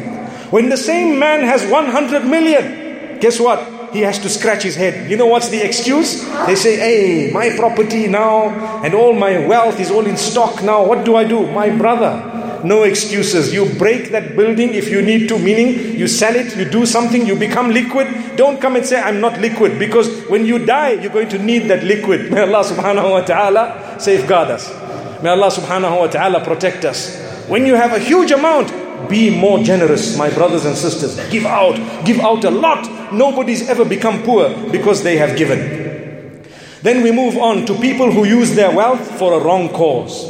When 0.51 0.71
the 0.71 0.79
same 0.79 1.19
man 1.19 1.45
has 1.45 1.65
100 1.71 2.25
million, 2.25 3.21
guess 3.21 3.39
what? 3.39 3.93
He 3.93 4.01
has 4.01 4.19
to 4.21 4.31
scratch 4.31 4.63
his 4.63 4.75
head. 4.75 5.11
You 5.11 5.19
know 5.19 5.27
what's 5.27 5.51
the 5.51 5.61
excuse? 5.61 6.25
They 6.47 6.55
say, 6.55 6.77
hey, 6.77 7.31
my 7.33 7.55
property 7.57 8.09
now 8.09 8.49
and 8.83 8.95
all 8.95 9.13
my 9.13 9.47
wealth 9.47 9.79
is 9.79 9.91
all 9.91 10.07
in 10.07 10.17
stock 10.17 10.63
now. 10.63 10.87
What 10.87 11.05
do 11.05 11.17
I 11.17 11.25
do? 11.25 11.47
My 11.53 11.69
brother, 11.69 12.63
no 12.65 12.85
excuses. 12.85 13.53
You 13.53 13.67
break 13.79 14.11
that 14.13 14.35
building 14.35 14.73
if 14.73 14.89
you 14.89 15.03
need 15.03 15.29
to, 15.29 15.39
meaning 15.39 15.99
you 15.99 16.09
sell 16.09 16.35
it, 16.35 16.57
you 16.57 16.65
do 16.65 16.87
something, 16.87 17.27
you 17.27 17.37
become 17.37 17.71
liquid. 17.71 18.37
Don't 18.37 18.59
come 18.59 18.77
and 18.77 18.87
say, 18.87 18.99
I'm 18.99 19.21
not 19.21 19.39
liquid, 19.39 19.79
because 19.79 20.09
when 20.29 20.47
you 20.47 20.65
die, 20.65 20.93
you're 20.93 21.13
going 21.13 21.29
to 21.29 21.39
need 21.39 21.69
that 21.69 21.85
liquid. 21.85 22.31
May 22.31 22.41
Allah 22.41 22.65
subhanahu 22.65 23.11
wa 23.11 23.21
ta'ala 23.21 24.01
safeguard 24.01 24.51
us. 24.51 24.82
May 25.23 25.31
Allah 25.31 25.51
subhanahu 25.51 25.99
wa 25.99 26.07
ta'ala 26.09 26.45
protect 26.45 26.85
us. 26.85 27.17
When 27.49 27.65
you 27.67 27.75
have 27.75 27.93
a 27.93 27.99
huge 27.99 28.31
amount, 28.33 29.09
be 29.09 29.31
more 29.31 29.59
generous, 29.63 30.17
my 30.17 30.31
brothers 30.31 30.65
and 30.65 30.77
sisters. 30.77 31.17
Give 31.31 31.47
out, 31.47 31.77
give 32.05 32.21
out 32.21 32.45
a 32.45 32.51
lot. 32.51 33.13
Nobody's 33.13 33.69
ever 33.69 33.85
become 33.85 34.23
poor 34.23 34.51
because 34.71 35.03
they 35.03 35.17
have 35.19 35.37
given. 35.37 36.43
Then 36.83 37.03
we 37.03 37.13
move 37.13 37.37
on 37.37 37.67
to 37.67 37.79
people 37.79 38.11
who 38.11 38.25
use 38.25 38.55
their 38.57 38.75
wealth 38.75 39.19
for 39.19 39.35
a 39.35 39.39
wrong 39.39 39.69
cause. 39.69 40.27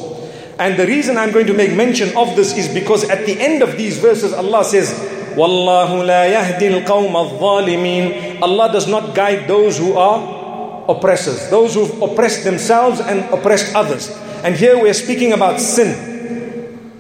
And 0.58 0.78
the 0.78 0.86
reason 0.86 1.16
I'm 1.16 1.32
going 1.32 1.46
to 1.46 1.54
make 1.54 1.72
mention 1.74 2.14
of 2.16 2.36
this 2.36 2.56
is 2.56 2.72
because 2.72 3.08
at 3.08 3.24
the 3.24 3.40
end 3.40 3.62
of 3.62 3.76
these 3.78 3.98
verses, 3.98 4.32
Allah 4.32 4.64
says, 4.64 4.92
Wallahu 5.36 6.04
la 6.04 6.28
yahdi 6.28 6.68
al-qawm 6.70 7.14
al 7.14 8.44
Allah 8.44 8.72
does 8.72 8.86
not 8.86 9.14
guide 9.14 9.48
those 9.48 9.78
who 9.78 9.94
are 9.94 10.84
oppressors, 10.88 11.48
those 11.48 11.74
who've 11.74 12.02
oppressed 12.02 12.44
themselves 12.44 13.00
and 13.00 13.24
oppressed 13.32 13.74
others. 13.74 14.10
And 14.44 14.56
here 14.56 14.82
we 14.82 14.90
are 14.90 14.94
speaking 14.94 15.32
about 15.32 15.60
sin. 15.60 16.10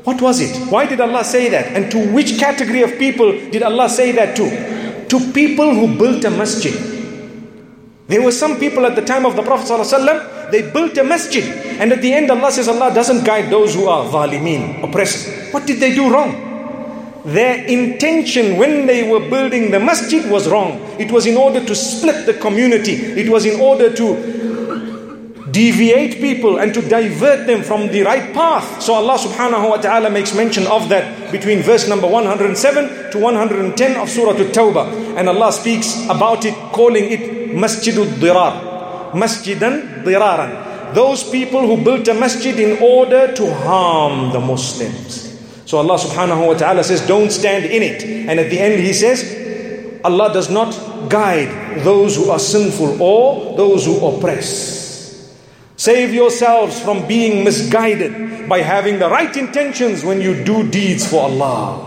What 0.04 0.20
was 0.20 0.40
it? 0.40 0.56
Why 0.70 0.86
did 0.86 1.00
Allah 1.00 1.24
say 1.24 1.48
that? 1.50 1.76
And 1.76 1.90
to 1.92 2.12
which 2.12 2.38
category 2.38 2.82
of 2.82 2.98
people 2.98 3.32
did 3.50 3.62
Allah 3.62 3.88
say 3.88 4.12
that 4.12 4.36
to? 4.36 5.08
To 5.08 5.32
people 5.32 5.74
who 5.74 5.96
built 5.96 6.24
a 6.24 6.30
masjid. 6.30 6.74
There 8.08 8.22
were 8.22 8.32
some 8.32 8.58
people 8.58 8.84
at 8.84 8.96
the 8.96 9.02
time 9.02 9.24
of 9.24 9.36
the 9.36 9.42
Prophet 9.42 9.68
ﷺ, 9.68 10.50
they 10.50 10.70
built 10.70 10.98
a 10.98 11.04
masjid. 11.04 11.44
And 11.80 11.92
at 11.92 12.02
the 12.02 12.12
end 12.12 12.30
Allah 12.30 12.50
says 12.50 12.68
Allah 12.68 12.92
doesn't 12.92 13.24
guide 13.24 13.50
those 13.50 13.74
who 13.74 13.86
are 13.86 14.04
zalimeen, 14.06 14.82
oppressors. 14.82 15.52
What 15.52 15.66
did 15.66 15.78
they 15.78 15.94
do 15.94 16.12
wrong? 16.12 16.50
Their 17.24 17.64
intention 17.66 18.56
when 18.56 18.86
they 18.86 19.08
were 19.08 19.20
building 19.30 19.70
the 19.70 19.78
masjid 19.78 20.28
was 20.28 20.48
wrong. 20.48 20.80
It 20.98 21.12
was 21.12 21.26
in 21.26 21.36
order 21.36 21.64
to 21.64 21.74
split 21.74 22.26
the 22.26 22.34
community. 22.34 22.94
It 22.94 23.28
was 23.28 23.46
in 23.46 23.60
order 23.60 23.94
to 23.94 24.41
deviate 25.52 26.16
people 26.20 26.58
and 26.58 26.72
to 26.72 26.80
divert 26.80 27.46
them 27.46 27.62
from 27.62 27.88
the 27.88 28.02
right 28.02 28.32
path. 28.32 28.80
So 28.82 28.94
Allah 28.94 29.18
subhanahu 29.18 29.68
wa 29.68 29.76
ta'ala 29.76 30.08
makes 30.10 30.34
mention 30.34 30.66
of 30.66 30.88
that 30.88 31.30
between 31.30 31.62
verse 31.62 31.86
number 31.86 32.08
107 32.08 33.12
to 33.12 33.18
110 33.18 33.96
of 34.00 34.08
Surah 34.08 34.32
At-Tawbah. 34.32 35.16
And 35.16 35.28
Allah 35.28 35.52
speaks 35.52 36.08
about 36.08 36.44
it, 36.44 36.54
calling 36.72 37.04
it 37.12 37.52
Masjidul 37.52 38.18
Dirar. 38.18 39.12
Masjidan 39.12 40.02
Diraran. 40.04 40.94
Those 40.94 41.28
people 41.30 41.60
who 41.66 41.84
built 41.84 42.08
a 42.08 42.14
masjid 42.14 42.58
in 42.58 42.82
order 42.82 43.32
to 43.32 43.54
harm 43.64 44.32
the 44.32 44.40
Muslims. 44.40 45.28
So 45.64 45.78
Allah 45.78 45.96
subhanahu 45.96 46.46
wa 46.48 46.54
ta'ala 46.54 46.84
says, 46.84 47.06
don't 47.06 47.30
stand 47.30 47.64
in 47.64 47.82
it. 47.82 48.04
And 48.04 48.40
at 48.40 48.50
the 48.50 48.58
end 48.58 48.80
He 48.80 48.92
says, 48.92 50.00
Allah 50.04 50.32
does 50.32 50.50
not 50.50 50.72
guide 51.08 51.84
those 51.84 52.16
who 52.16 52.30
are 52.30 52.38
sinful 52.38 53.00
or 53.00 53.56
those 53.56 53.86
who 53.86 54.04
oppress. 54.04 54.81
Save 55.81 56.13
yourselves 56.13 56.79
from 56.81 57.07
being 57.07 57.43
misguided 57.43 58.49
by 58.49 58.61
having 58.61 58.97
the 58.97 59.09
right 59.09 59.35
intentions 59.37 60.03
when 60.03 60.19
you 60.21 60.43
do 60.43 60.67
deeds 60.67 61.07
for 61.07 61.21
Allah. 61.23 61.83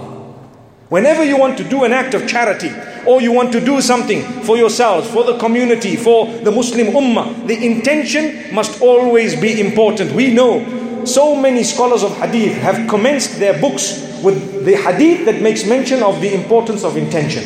Whenever 0.91 1.25
you 1.25 1.37
want 1.37 1.57
to 1.59 1.65
do 1.65 1.85
an 1.85 1.93
act 1.93 2.15
of 2.15 2.29
charity 2.29 2.71
or 3.07 3.21
you 3.21 3.33
want 3.33 3.53
to 3.53 3.61
do 3.65 3.81
something 3.81 4.23
for 4.43 4.57
yourselves, 4.57 5.09
for 5.11 5.25
the 5.25 5.39
community, 5.39 5.97
for 5.97 6.27
the 6.27 6.51
Muslim 6.51 6.89
Ummah, 6.89 7.47
the 7.47 7.65
intention 7.65 8.55
must 8.55 8.81
always 8.81 9.41
be 9.41 9.61
important. 9.61 10.13
We 10.13 10.35
know 10.35 11.05
so 11.05 11.35
many 11.35 11.65
scholars 11.65 12.03
of 12.03 12.17
hadith 12.17 12.57
have 12.59 12.89
commenced 12.89 13.39
their 13.39 13.59
books 13.61 14.21
with 14.23 14.65
the 14.65 14.77
hadith 14.77 15.25
that 15.27 15.41
makes 15.41 15.65
mention 15.65 16.03
of 16.03 16.21
the 16.21 16.35
importance 16.35 16.85
of 16.85 16.97
intention. 16.97 17.43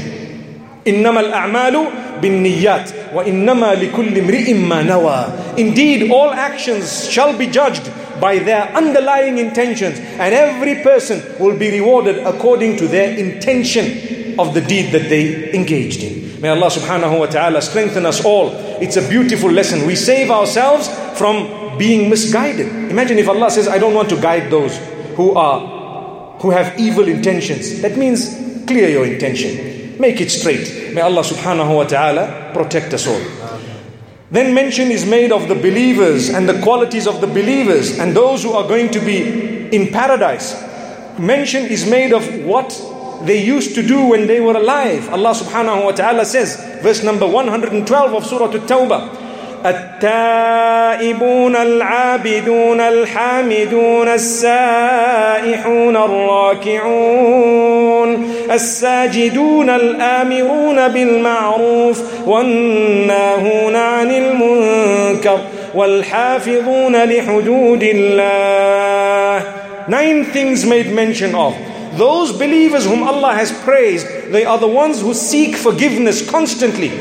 إنما 0.86 1.20
الأعمال 1.20 1.86
بالنيات 2.20 2.90
وإنما 3.14 3.74
لكل 3.74 4.18
امرئ 4.18 4.52
ما 4.54 4.82
نوى 4.82 5.26
Indeed, 5.56 6.10
all 6.10 6.30
actions 6.30 7.08
shall 7.08 7.36
be 7.36 7.46
judged 7.46 7.90
by 8.20 8.38
their 8.38 8.68
underlying 8.74 9.38
intentions 9.38 9.98
and 9.98 10.34
every 10.34 10.82
person 10.82 11.22
will 11.38 11.56
be 11.56 11.70
rewarded 11.70 12.18
according 12.26 12.76
to 12.76 12.88
their 12.88 13.16
intention 13.16 14.38
of 14.38 14.54
the 14.54 14.60
deed 14.60 14.92
that 14.92 15.08
they 15.08 15.52
engaged 15.52 16.02
in. 16.02 16.40
May 16.40 16.48
Allah 16.50 16.68
subhanahu 16.68 17.18
wa 17.20 17.26
ta'ala 17.26 17.62
strengthen 17.62 18.04
us 18.04 18.24
all. 18.24 18.50
It's 18.80 18.96
a 18.96 19.08
beautiful 19.08 19.50
lesson. 19.50 19.86
We 19.86 19.96
save 19.96 20.30
ourselves 20.30 20.88
from 21.18 21.78
being 21.78 22.10
misguided. 22.10 22.68
Imagine 22.90 23.18
if 23.18 23.28
Allah 23.28 23.50
says, 23.50 23.68
I 23.68 23.78
don't 23.78 23.94
want 23.94 24.10
to 24.10 24.20
guide 24.20 24.50
those 24.50 24.76
who 25.16 25.32
are 25.34 25.74
who 26.40 26.50
have 26.50 26.78
evil 26.78 27.08
intentions. 27.08 27.80
That 27.80 27.96
means 27.96 28.28
clear 28.66 28.90
your 28.90 29.06
intention. 29.06 29.98
Make 29.98 30.20
it 30.20 30.30
straight. 30.30 30.77
May 30.93 31.01
Allah 31.01 31.21
subhanahu 31.21 31.75
wa 31.75 31.83
ta'ala 31.83 32.51
protect 32.53 32.93
us 32.93 33.07
all. 33.07 33.21
Then 34.31 34.53
mention 34.53 34.91
is 34.91 35.05
made 35.05 35.31
of 35.31 35.47
the 35.47 35.55
believers 35.55 36.29
and 36.29 36.47
the 36.47 36.61
qualities 36.61 37.07
of 37.07 37.19
the 37.21 37.27
believers 37.27 37.97
and 37.97 38.15
those 38.15 38.43
who 38.43 38.51
are 38.53 38.67
going 38.67 38.91
to 38.91 38.99
be 38.99 39.73
in 39.75 39.91
paradise. 39.91 40.53
Mention 41.17 41.65
is 41.65 41.89
made 41.89 42.13
of 42.13 42.23
what 42.45 42.69
they 43.23 43.43
used 43.43 43.75
to 43.75 43.85
do 43.85 44.05
when 44.05 44.27
they 44.27 44.39
were 44.39 44.55
alive. 44.55 45.09
Allah 45.09 45.33
subhanahu 45.33 45.85
wa 45.85 45.91
ta'ala 45.91 46.25
says, 46.25 46.55
verse 46.81 47.03
number 47.03 47.27
112 47.27 48.13
of 48.13 48.25
Surah 48.25 48.53
At-Tawbah. 48.53 49.28
التائبون 49.65 51.55
العابدون 51.55 52.79
الحامدون 52.79 54.07
السائحون 54.07 55.95
الراكعون 55.97 57.59
الساجدون 58.51 59.69
الآمرون 59.69 60.87
بالمعروف 60.87 62.01
والناهون 62.27 63.75
عن 63.75 64.11
المنكر 64.11 65.39
والحافظون 65.75 66.95
لحدود 66.95 67.83
الله 67.83 69.41
Nine 69.89 70.23
things 70.25 70.65
made 70.67 70.91
mention 70.93 71.33
of. 71.33 71.55
Those 71.97 72.31
believers 72.31 72.85
whom 72.85 73.01
Allah 73.01 73.33
has 73.33 73.51
praised, 73.51 74.05
they 74.31 74.45
are 74.45 74.59
the 74.59 74.67
ones 74.67 75.01
who 75.01 75.15
seek 75.15 75.55
forgiveness 75.55 76.21
constantly. 76.29 76.91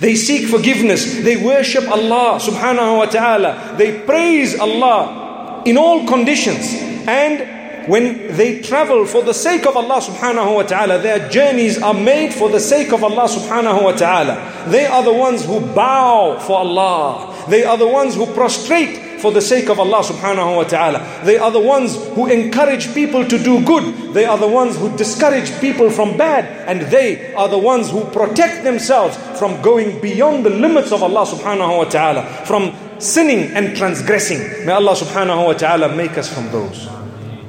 They 0.00 0.14
seek 0.14 0.48
forgiveness. 0.48 1.22
They 1.22 1.36
worship 1.36 1.88
Allah 1.88 2.38
subhanahu 2.40 2.98
wa 2.98 3.06
ta'ala. 3.06 3.74
They 3.76 4.00
praise 4.02 4.58
Allah 4.58 5.62
in 5.64 5.76
all 5.76 6.06
conditions. 6.06 6.74
And 7.08 7.88
when 7.88 8.36
they 8.36 8.60
travel 8.60 9.06
for 9.06 9.22
the 9.22 9.32
sake 9.32 9.66
of 9.66 9.76
Allah 9.76 10.00
subhanahu 10.00 10.54
wa 10.54 10.62
ta'ala, 10.62 10.98
their 10.98 11.28
journeys 11.30 11.82
are 11.82 11.94
made 11.94 12.34
for 12.34 12.50
the 12.50 12.60
sake 12.60 12.92
of 12.92 13.02
Allah 13.02 13.26
subhanahu 13.26 13.82
wa 13.82 13.92
ta'ala. 13.92 14.64
They 14.68 14.86
are 14.86 15.02
the 15.02 15.12
ones 15.12 15.44
who 15.44 15.60
bow 15.60 16.38
for 16.38 16.58
Allah. 16.58 17.46
They 17.48 17.64
are 17.64 17.78
the 17.78 17.88
ones 17.88 18.14
who 18.14 18.26
prostrate 18.34 19.07
for 19.20 19.32
the 19.32 19.40
sake 19.40 19.68
of 19.68 19.78
Allah 19.78 20.02
subhanahu 20.02 20.56
wa 20.56 20.64
ta'ala. 20.64 21.22
They 21.24 21.38
are 21.38 21.50
the 21.50 21.60
ones 21.60 21.96
who 22.14 22.26
encourage 22.26 22.94
people 22.94 23.24
to 23.24 23.38
do 23.38 23.64
good. 23.64 24.14
They 24.14 24.24
are 24.24 24.38
the 24.38 24.48
ones 24.48 24.76
who 24.76 24.96
discourage 24.96 25.50
people 25.60 25.90
from 25.90 26.16
bad. 26.16 26.44
And 26.68 26.82
they 26.92 27.34
are 27.34 27.48
the 27.48 27.58
ones 27.58 27.90
who 27.90 28.04
protect 28.06 28.64
themselves 28.64 29.16
from 29.38 29.60
going 29.62 30.00
beyond 30.00 30.44
the 30.44 30.50
limits 30.50 30.92
of 30.92 31.02
Allah 31.02 31.26
subhanahu 31.26 31.78
wa 31.78 31.84
ta'ala, 31.84 32.22
from 32.46 32.74
sinning 32.98 33.52
and 33.54 33.76
transgressing. 33.76 34.66
May 34.66 34.72
Allah 34.72 34.94
subhanahu 34.94 35.46
wa 35.46 35.52
ta'ala 35.52 35.94
make 35.94 36.18
us 36.18 36.32
from 36.32 36.50
those. 36.50 36.88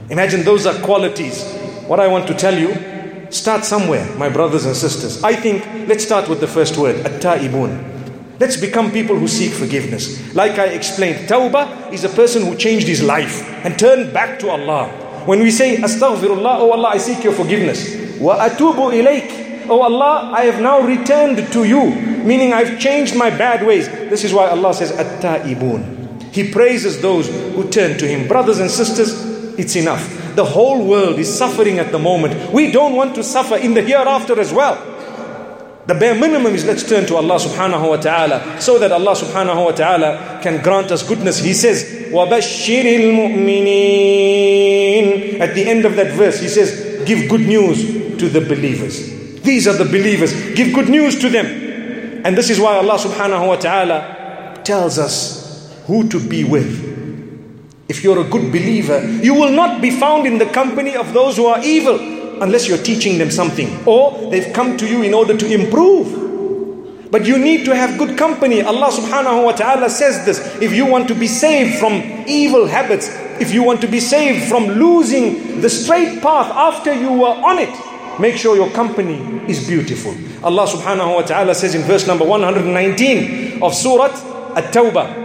Imagine 0.09 0.43
those 0.43 0.65
are 0.65 0.73
qualities. 0.81 1.43
What 1.87 1.99
I 1.99 2.07
want 2.07 2.27
to 2.27 2.33
tell 2.33 2.57
you, 2.57 2.73
start 3.29 3.65
somewhere, 3.65 4.05
my 4.15 4.29
brothers 4.29 4.65
and 4.65 4.75
sisters. 4.75 5.23
I 5.23 5.35
think 5.35 5.65
let's 5.87 6.03
start 6.03 6.29
with 6.29 6.39
the 6.39 6.47
first 6.47 6.77
word, 6.77 7.05
at-ta'ibun. 7.05 7.98
Let's 8.39 8.55
become 8.55 8.91
people 8.91 9.17
who 9.17 9.27
seek 9.27 9.51
forgiveness. 9.51 10.33
Like 10.33 10.57
I 10.57 10.67
explained, 10.67 11.27
Tawbah 11.27 11.91
is 11.91 12.05
a 12.05 12.09
person 12.09 12.45
who 12.45 12.55
changed 12.55 12.87
his 12.87 13.03
life 13.03 13.43
and 13.65 13.77
turned 13.77 14.13
back 14.13 14.39
to 14.39 14.49
Allah. 14.49 14.87
When 15.25 15.41
we 15.41 15.51
say, 15.51 15.75
Astaghfirullah, 15.75 16.59
oh 16.59 16.71
Allah, 16.71 16.89
I 16.89 16.97
seek 16.99 17.21
your 17.21 17.33
forgiveness. 17.33 18.17
Wa 18.17 18.39
atubu 18.47 18.95
ilayk. 18.95 19.67
Oh 19.67 19.81
Allah, 19.81 20.31
I 20.33 20.45
have 20.45 20.61
now 20.61 20.79
returned 20.79 21.51
to 21.51 21.65
you. 21.65 21.93
Meaning 22.23 22.53
I've 22.53 22.79
changed 22.79 23.13
my 23.13 23.29
bad 23.29 23.65
ways. 23.67 23.89
This 23.89 24.23
is 24.23 24.33
why 24.33 24.47
Allah 24.47 24.73
says, 24.73 24.91
At-ta'ibun. 24.93 26.31
He 26.33 26.49
praises 26.49 27.01
those 27.01 27.27
who 27.27 27.69
turn 27.69 27.97
to 27.97 28.07
Him. 28.07 28.27
Brothers 28.27 28.59
and 28.59 28.71
sisters, 28.71 29.11
it's 29.59 29.75
enough. 29.75 30.35
The 30.35 30.45
whole 30.45 30.87
world 30.87 31.19
is 31.19 31.27
suffering 31.27 31.77
at 31.79 31.91
the 31.91 31.99
moment. 31.99 32.53
We 32.53 32.71
don't 32.71 32.95
want 32.95 33.15
to 33.15 33.23
suffer 33.23 33.57
in 33.57 33.73
the 33.73 33.81
hereafter 33.81 34.39
as 34.39 34.53
well. 34.53 34.77
The 35.88 35.94
bare 35.94 36.14
minimum 36.14 36.54
is 36.54 36.64
let's 36.64 36.88
turn 36.88 37.04
to 37.06 37.16
Allah 37.16 37.36
subhanahu 37.36 37.90
wa 37.90 37.96
ta'ala 37.96 38.58
so 38.60 38.78
that 38.78 38.90
Allah 38.90 39.12
subhanahu 39.12 39.66
wa 39.66 39.72
ta'ala 39.72 40.40
can 40.42 40.62
grant 40.62 40.90
us 40.90 41.06
goodness. 41.06 41.40
He 41.40 41.52
says, 41.52 41.84
وَبَشِّرِ 42.10 42.84
الْمُؤْمِنِينَ 42.84 45.40
At 45.40 45.54
the 45.54 45.68
end 45.68 45.84
of 45.84 45.96
that 45.96 46.12
verse, 46.12 46.40
he 46.40 46.48
says, 46.48 47.04
give 47.04 47.28
good 47.28 47.42
news 47.42 47.84
to 48.18 48.30
the 48.30 48.40
believers. 48.40 49.12
These 49.42 49.68
are 49.68 49.74
the 49.74 49.84
believers. 49.84 50.32
Give 50.54 50.72
good 50.72 50.88
news 50.88 51.18
to 51.20 51.28
them. 51.28 51.44
And 52.24 52.34
this 52.34 52.48
is 52.48 52.58
why 52.58 52.78
Allah 52.78 52.96
subhanahu 52.96 53.46
wa 53.46 53.56
ta'ala 53.56 54.62
tells 54.64 54.98
us 54.98 55.70
who 55.86 56.08
to 56.08 56.18
be 56.18 56.44
with. 56.44 56.94
If 57.90 58.02
you're 58.02 58.20
a 58.20 58.24
good 58.24 58.50
believer, 58.50 59.04
you 59.22 59.34
will 59.34 59.52
not 59.52 59.82
be 59.82 59.90
found 59.90 60.26
in 60.26 60.38
the 60.38 60.46
company 60.46 60.96
of 60.96 61.12
those 61.12 61.36
who 61.36 61.44
are 61.44 61.62
evil 61.62 62.17
unless 62.41 62.67
you're 62.67 62.77
teaching 62.77 63.17
them 63.17 63.31
something 63.31 63.69
or 63.85 64.29
they've 64.31 64.53
come 64.53 64.77
to 64.77 64.87
you 64.87 65.03
in 65.03 65.13
order 65.13 65.35
to 65.37 65.45
improve. 65.51 66.27
But 67.11 67.25
you 67.25 67.39
need 67.39 67.65
to 67.65 67.75
have 67.75 67.97
good 67.97 68.17
company. 68.17 68.61
Allah 68.61 68.91
subhanahu 68.91 69.43
wa 69.45 69.51
ta'ala 69.53 69.89
says 69.89 70.25
this. 70.25 70.39
If 70.61 70.73
you 70.73 70.85
want 70.85 71.07
to 71.07 71.15
be 71.15 71.27
saved 71.27 71.79
from 71.79 71.93
evil 72.27 72.67
habits, 72.67 73.09
if 73.41 73.51
you 73.51 73.63
want 73.63 73.81
to 73.81 73.87
be 73.87 73.99
saved 73.99 74.47
from 74.47 74.67
losing 74.67 75.61
the 75.61 75.69
straight 75.69 76.21
path 76.21 76.51
after 76.51 76.93
you 76.93 77.11
were 77.11 77.33
on 77.33 77.57
it, 77.57 77.73
make 78.19 78.35
sure 78.35 78.55
your 78.55 78.69
company 78.71 79.17
is 79.49 79.67
beautiful. 79.67 80.13
Allah 80.43 80.67
subhanahu 80.67 81.15
wa 81.15 81.21
ta'ala 81.23 81.55
says 81.55 81.73
in 81.73 81.81
verse 81.81 82.05
number 82.05 82.25
119 82.25 83.63
of 83.63 83.73
Surah 83.73 84.13
At-Tawbah, 84.55 85.18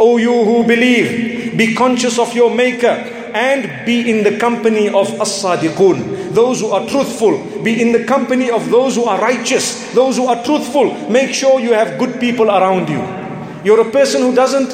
O 0.00 0.18
you 0.18 0.44
who 0.44 0.64
believe, 0.64 1.56
be 1.56 1.74
conscious 1.74 2.18
of 2.18 2.34
your 2.34 2.50
maker 2.50 2.96
and 3.34 3.84
be 3.84 4.10
in 4.10 4.24
the 4.24 4.38
company 4.38 4.88
of 4.88 5.08
as-sadiqun, 5.20 6.32
those 6.32 6.60
who 6.60 6.68
are 6.68 6.86
truthful. 6.86 7.38
Be 7.62 7.80
in 7.82 7.92
the 7.92 8.04
company 8.04 8.50
of 8.50 8.70
those 8.70 8.96
who 8.96 9.04
are 9.04 9.20
righteous, 9.20 9.92
those 9.92 10.16
who 10.16 10.26
are 10.26 10.42
truthful. 10.44 10.94
Make 11.10 11.34
sure 11.34 11.60
you 11.60 11.72
have 11.74 11.98
good 11.98 12.18
people 12.18 12.48
around 12.48 12.88
you. 12.88 13.02
You're 13.64 13.80
a 13.86 13.90
person 13.90 14.22
who 14.22 14.34
doesn't 14.34 14.72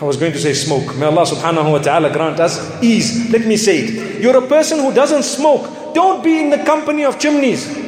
I 0.00 0.04
was 0.04 0.16
going 0.16 0.32
to 0.32 0.38
say 0.38 0.52
smoke. 0.52 0.96
May 0.96 1.06
Allah 1.06 1.22
subhanahu 1.22 1.70
wa 1.70 1.78
ta'ala 1.78 2.10
grant 2.10 2.40
us 2.40 2.58
ease. 2.82 3.30
Let 3.30 3.46
me 3.46 3.56
say 3.56 3.86
it. 3.86 4.20
You're 4.20 4.36
a 4.36 4.48
person 4.48 4.80
who 4.80 4.92
doesn't 4.92 5.22
smoke. 5.22 5.62
don't 5.93 6.23
be 6.23 6.39
in 6.39 6.49
the 6.49 6.63
company 6.63 7.05
of 7.05 7.19
chimneys. 7.19 7.87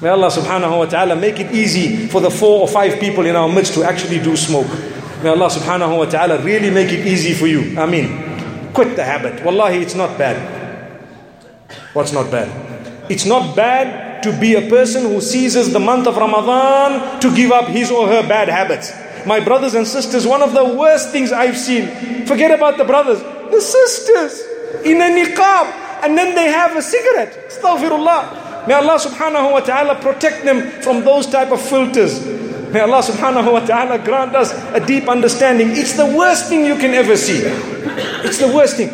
May 0.00 0.10
Allah 0.10 0.28
subhanahu 0.28 0.78
wa 0.78 0.84
ta'ala 0.86 1.16
make 1.16 1.40
it 1.40 1.52
easy 1.52 2.08
for 2.08 2.20
the 2.20 2.30
four 2.30 2.60
or 2.60 2.68
five 2.68 3.00
people 3.00 3.24
in 3.24 3.36
our 3.36 3.48
midst 3.48 3.74
to 3.74 3.84
actually 3.84 4.20
do 4.20 4.36
smoke. 4.36 4.68
May 5.22 5.30
Allah 5.30 5.48
subhanahu 5.48 5.96
wa 5.96 6.04
ta'ala 6.04 6.42
really 6.42 6.68
make 6.68 6.92
it 6.92 7.06
easy 7.06 7.32
for 7.32 7.46
you. 7.46 7.78
I 7.78 7.86
mean, 7.86 8.72
quit 8.74 8.96
the 8.96 9.04
habit. 9.04 9.42
Wallahi, 9.44 9.78
it's 9.80 9.94
not 9.94 10.18
bad. 10.18 10.36
What's 11.94 12.12
not 12.12 12.30
bad? 12.30 12.50
It's 13.08 13.24
not 13.24 13.56
bad 13.56 14.22
to 14.24 14.38
be 14.38 14.54
a 14.54 14.68
person 14.68 15.04
who 15.04 15.20
seizes 15.20 15.72
the 15.72 15.80
month 15.80 16.06
of 16.06 16.16
Ramadan 16.16 17.20
to 17.20 17.34
give 17.34 17.52
up 17.52 17.68
his 17.68 17.90
or 17.90 18.08
her 18.08 18.26
bad 18.26 18.48
habits. 18.48 18.92
My 19.26 19.40
brothers 19.40 19.74
and 19.74 19.86
sisters, 19.86 20.26
one 20.26 20.42
of 20.42 20.52
the 20.52 20.64
worst 20.64 21.10
things 21.12 21.32
I've 21.32 21.56
seen, 21.56 22.26
forget 22.26 22.50
about 22.50 22.76
the 22.76 22.84
brothers, 22.84 23.20
the 23.20 23.60
sisters 23.60 24.42
in 24.84 25.00
a 25.00 25.08
niqab 25.08 25.83
and 26.04 26.16
then 26.16 26.34
they 26.34 26.48
have 26.52 26.76
a 26.76 26.82
cigarette. 26.82 27.48
Astaghfirullah. 27.48 28.68
May 28.68 28.74
Allah 28.74 28.98
subhanahu 29.00 29.52
wa 29.52 29.60
ta'ala 29.60 29.96
protect 29.96 30.44
them 30.44 30.70
from 30.82 31.04
those 31.04 31.26
type 31.26 31.50
of 31.50 31.60
filters. 31.60 32.24
May 32.72 32.80
Allah 32.80 33.02
subhanahu 33.02 33.52
wa 33.52 33.60
ta'ala 33.60 33.98
grant 34.04 34.34
us 34.34 34.52
a 34.72 34.84
deep 34.84 35.08
understanding. 35.08 35.70
It's 35.70 35.94
the 35.94 36.06
worst 36.06 36.48
thing 36.48 36.64
you 36.64 36.76
can 36.76 36.92
ever 36.92 37.16
see. 37.16 37.40
It's 38.24 38.38
the 38.38 38.52
worst 38.52 38.76
thing. 38.76 38.90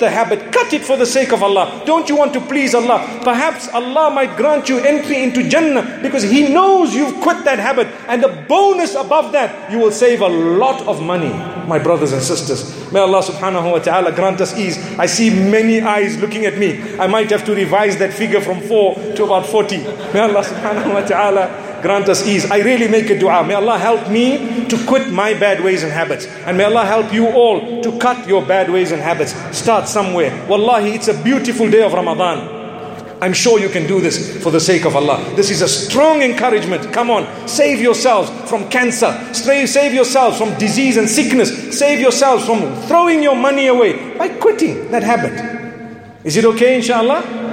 The 0.00 0.08
habit. 0.08 0.50
Cut 0.50 0.72
it 0.72 0.82
for 0.82 0.96
the 0.96 1.04
sake 1.04 1.30
of 1.30 1.42
Allah. 1.42 1.82
Don't 1.84 2.08
you 2.08 2.16
want 2.16 2.32
to 2.32 2.40
please 2.40 2.74
Allah? 2.74 3.20
Perhaps 3.22 3.68
Allah 3.68 4.10
might 4.10 4.34
grant 4.34 4.66
you 4.66 4.78
entry 4.78 5.22
into 5.22 5.46
Jannah 5.46 6.00
because 6.00 6.22
He 6.22 6.48
knows 6.48 6.94
you've 6.94 7.20
quit 7.20 7.44
that 7.44 7.58
habit. 7.58 7.86
And 8.08 8.22
the 8.22 8.28
bonus 8.48 8.94
above 8.94 9.32
that, 9.32 9.70
you 9.70 9.78
will 9.78 9.92
save 9.92 10.22
a 10.22 10.26
lot 10.26 10.80
of 10.88 11.02
money, 11.02 11.28
my 11.68 11.78
brothers 11.78 12.12
and 12.12 12.22
sisters. 12.22 12.90
May 12.90 13.00
Allah 13.00 13.22
subhanahu 13.22 13.72
wa 13.72 13.78
ta'ala 13.78 14.12
grant 14.12 14.40
us 14.40 14.56
ease. 14.56 14.78
I 14.98 15.04
see 15.04 15.28
many 15.28 15.82
eyes 15.82 16.16
looking 16.18 16.46
at 16.46 16.56
me. 16.56 16.80
I 16.98 17.06
might 17.06 17.28
have 17.28 17.44
to 17.44 17.54
revise 17.54 17.98
that 17.98 18.14
figure 18.14 18.40
from 18.40 18.60
4 18.62 19.16
to 19.16 19.24
about 19.24 19.44
40. 19.44 19.78
May 20.14 20.20
Allah 20.20 20.42
subhanahu 20.42 20.94
wa 20.94 21.02
ta'ala 21.04 21.69
grant 21.82 22.08
us 22.08 22.26
ease. 22.26 22.50
I 22.50 22.58
really 22.58 22.88
make 22.88 23.10
a 23.10 23.18
dua. 23.18 23.44
May 23.44 23.54
Allah 23.54 23.78
help 23.78 24.08
me 24.08 24.66
to 24.68 24.86
quit 24.86 25.12
my 25.12 25.34
bad 25.34 25.62
ways 25.62 25.82
and 25.82 25.92
habits. 25.92 26.26
And 26.46 26.56
may 26.56 26.64
Allah 26.64 26.84
help 26.84 27.12
you 27.12 27.28
all 27.28 27.82
to 27.82 27.98
cut 27.98 28.26
your 28.26 28.44
bad 28.44 28.70
ways 28.70 28.92
and 28.92 29.00
habits. 29.00 29.34
Start 29.56 29.88
somewhere. 29.88 30.46
Wallahi, 30.48 30.92
it's 30.94 31.08
a 31.08 31.22
beautiful 31.22 31.70
day 31.70 31.82
of 31.82 31.92
Ramadan. 31.92 32.60
I'm 33.22 33.34
sure 33.34 33.58
you 33.60 33.68
can 33.68 33.86
do 33.86 34.00
this 34.00 34.42
for 34.42 34.50
the 34.50 34.60
sake 34.60 34.86
of 34.86 34.96
Allah. 34.96 35.22
This 35.36 35.50
is 35.50 35.60
a 35.60 35.68
strong 35.68 36.22
encouragement. 36.22 36.90
Come 36.90 37.10
on, 37.10 37.26
save 37.46 37.78
yourselves 37.78 38.30
from 38.48 38.70
cancer. 38.70 39.12
Save 39.34 39.92
yourselves 39.92 40.38
from 40.38 40.56
disease 40.58 40.96
and 40.96 41.06
sickness. 41.06 41.78
Save 41.78 42.00
yourselves 42.00 42.46
from 42.46 42.74
throwing 42.86 43.22
your 43.22 43.36
money 43.36 43.66
away 43.66 44.16
by 44.16 44.28
quitting 44.28 44.90
that 44.90 45.02
habit. 45.02 45.34
Is 46.24 46.38
it 46.38 46.46
okay, 46.46 46.76
inshallah? 46.76 47.49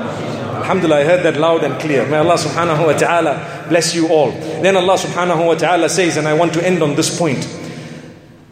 Alhamdulillah, 0.67 0.97
I 0.99 1.03
heard 1.05 1.23
that 1.23 1.39
loud 1.39 1.63
and 1.63 1.79
clear. 1.79 2.05
May 2.07 2.17
Allah 2.17 2.35
subhanahu 2.35 2.87
wa 2.87 2.91
ta'ala 2.91 3.67
bless 3.69 3.95
you 3.95 4.09
all. 4.09 4.31
Then 4.31 4.75
Allah 4.75 4.97
subhanahu 4.97 5.47
wa 5.47 5.55
ta'ala 5.55 5.87
says, 5.87 6.17
and 6.17 6.27
I 6.27 6.33
want 6.33 6.53
to 6.55 6.61
end 6.67 6.83
on 6.83 6.93
this 6.93 7.17
point. 7.17 7.47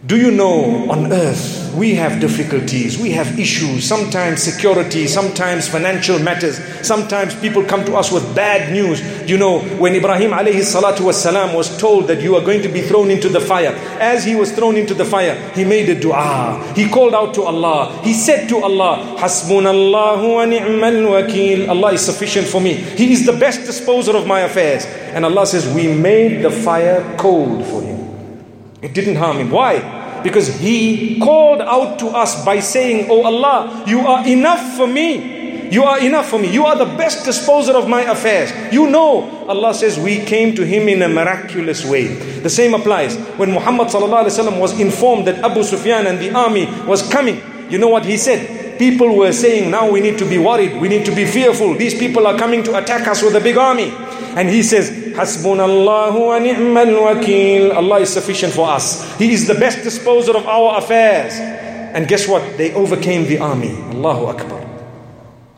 Do 0.06 0.16
you 0.16 0.32
know 0.32 0.90
on 0.90 1.12
earth 1.12 1.65
we 1.76 1.96
have 1.96 2.20
difficulties, 2.20 2.98
we 2.98 3.12
have 3.12 3.38
issues, 3.40 3.88
sometimes 3.88 4.42
security, 4.42 5.08
sometimes 5.08 5.68
financial 5.68 6.18
matters, 6.20 6.58
sometimes 6.86 7.36
people 7.36 7.64
come 7.64 7.84
to 7.86 7.96
us 7.96 8.12
with 8.12 8.24
bad 8.36 8.72
news. 8.72 9.02
You 9.30 9.38
know, 9.38 9.60
when 9.78 9.96
Ibrahim 9.96 10.32
alayhi 10.32 10.62
salatu 10.64 11.00
wasalam 11.06 11.56
was 11.56 11.78
told 11.78 12.08
that 12.08 12.22
you 12.22 12.36
are 12.36 12.42
going 12.44 12.62
to 12.62 12.70
be 12.70 12.82
thrown 12.82 13.12
into 13.12 13.30
the 13.30 13.42
fire, 13.42 13.74
as 14.00 14.24
he 14.24 14.36
was 14.36 14.52
thrown 14.52 14.78
into 14.78 14.94
the 14.94 15.06
fire, 15.06 15.36
he 15.54 15.66
made 15.66 15.90
a 15.90 16.00
dua. 16.00 16.74
He 16.76 16.88
called 16.90 17.14
out 17.14 17.34
to 17.36 17.44
Allah. 17.44 18.00
He 18.04 18.14
said 18.14 18.48
to 18.50 18.58
Allah, 18.64 19.18
Hasbunallahu 19.20 20.36
wa 20.36 20.46
ni'mal 20.46 21.12
wakil. 21.12 21.68
Allah 21.70 21.94
is 21.94 22.02
sufficient 22.06 22.48
for 22.48 22.62
me. 22.62 22.74
He 22.74 23.12
is 23.12 23.26
the 23.26 23.34
best 23.34 23.66
disposer 23.66 24.16
of 24.16 24.26
my 24.28 24.42
affairs. 24.42 24.86
And 24.86 25.26
Allah 25.26 25.46
says, 25.46 25.68
We 25.74 25.94
made 25.94 26.44
the 26.44 26.52
fire 26.52 27.16
cold 27.18 27.66
for 27.66 27.82
him. 27.82 27.96
It 28.82 28.94
didn't 28.94 29.16
harm 29.16 29.38
him. 29.38 29.50
Why? 29.50 30.05
Because 30.26 30.60
he 30.60 31.20
called 31.20 31.62
out 31.62 32.00
to 32.00 32.08
us 32.08 32.44
by 32.44 32.60
saying, 32.60 33.06
Oh 33.12 33.22
Allah, 33.22 33.84
you 33.86 34.00
are 34.00 34.28
enough 34.28 34.76
for 34.76 34.88
me. 34.88 35.70
You 35.70 35.84
are 35.84 36.00
enough 36.00 36.30
for 36.30 36.40
me. 36.40 36.52
You 36.52 36.66
are 36.66 36.76
the 36.76 36.98
best 36.98 37.26
disposer 37.26 37.74
of 37.74 37.88
my 37.88 38.02
affairs. 38.02 38.50
You 38.74 38.90
know, 38.90 39.46
Allah 39.48 39.76
says, 39.76 40.00
we 40.00 40.26
came 40.26 40.56
to 40.56 40.66
him 40.66 40.90
in 40.90 41.04
a 41.04 41.08
miraculous 41.08 41.86
way. 41.86 42.08
The 42.42 42.50
same 42.50 42.74
applies. 42.74 43.16
When 43.38 43.52
Muhammad 43.52 43.94
was 43.94 44.80
informed 44.80 45.28
that 45.28 45.44
Abu 45.44 45.62
Sufyan 45.62 46.08
and 46.08 46.18
the 46.18 46.34
army 46.34 46.66
was 46.88 47.08
coming, 47.08 47.40
you 47.70 47.78
know 47.78 47.90
what 47.90 48.04
he 48.06 48.18
said? 48.18 48.80
People 48.80 49.16
were 49.16 49.32
saying, 49.32 49.70
now 49.70 49.92
we 49.92 50.02
need 50.02 50.18
to 50.18 50.26
be 50.26 50.40
worried, 50.40 50.82
we 50.82 50.88
need 50.90 51.06
to 51.06 51.16
be 51.16 51.26
fearful. 51.26 51.76
These 51.76 52.00
people 52.00 52.26
are 52.26 52.38
coming 52.38 52.64
to 52.64 52.78
attack 52.78 53.08
us 53.08 53.22
with 53.22 53.36
a 53.36 53.42
big 53.42 53.58
army. 53.58 53.94
And 54.36 54.50
he 54.50 54.64
says, 54.64 54.92
Hasbunallahu 55.16 56.28
wa 56.28 56.40
ni'mal 56.40 56.88
wakil. 56.88 57.74
Allah 57.74 58.00
is 58.02 58.12
sufficient 58.12 58.54
for 58.54 58.70
us. 58.70 59.18
He 59.18 59.32
is 59.32 59.48
the 59.48 59.56
best 59.56 59.82
disposer 59.84 60.36
of 60.36 60.46
our 60.46 60.78
affairs. 60.78 61.34
And 61.96 62.08
guess 62.08 62.28
what? 62.28 62.58
They 62.58 62.74
overcame 62.74 63.24
the 63.24 63.40
army. 63.40 63.72
Allahu 63.96 64.26
Akbar. 64.26 64.62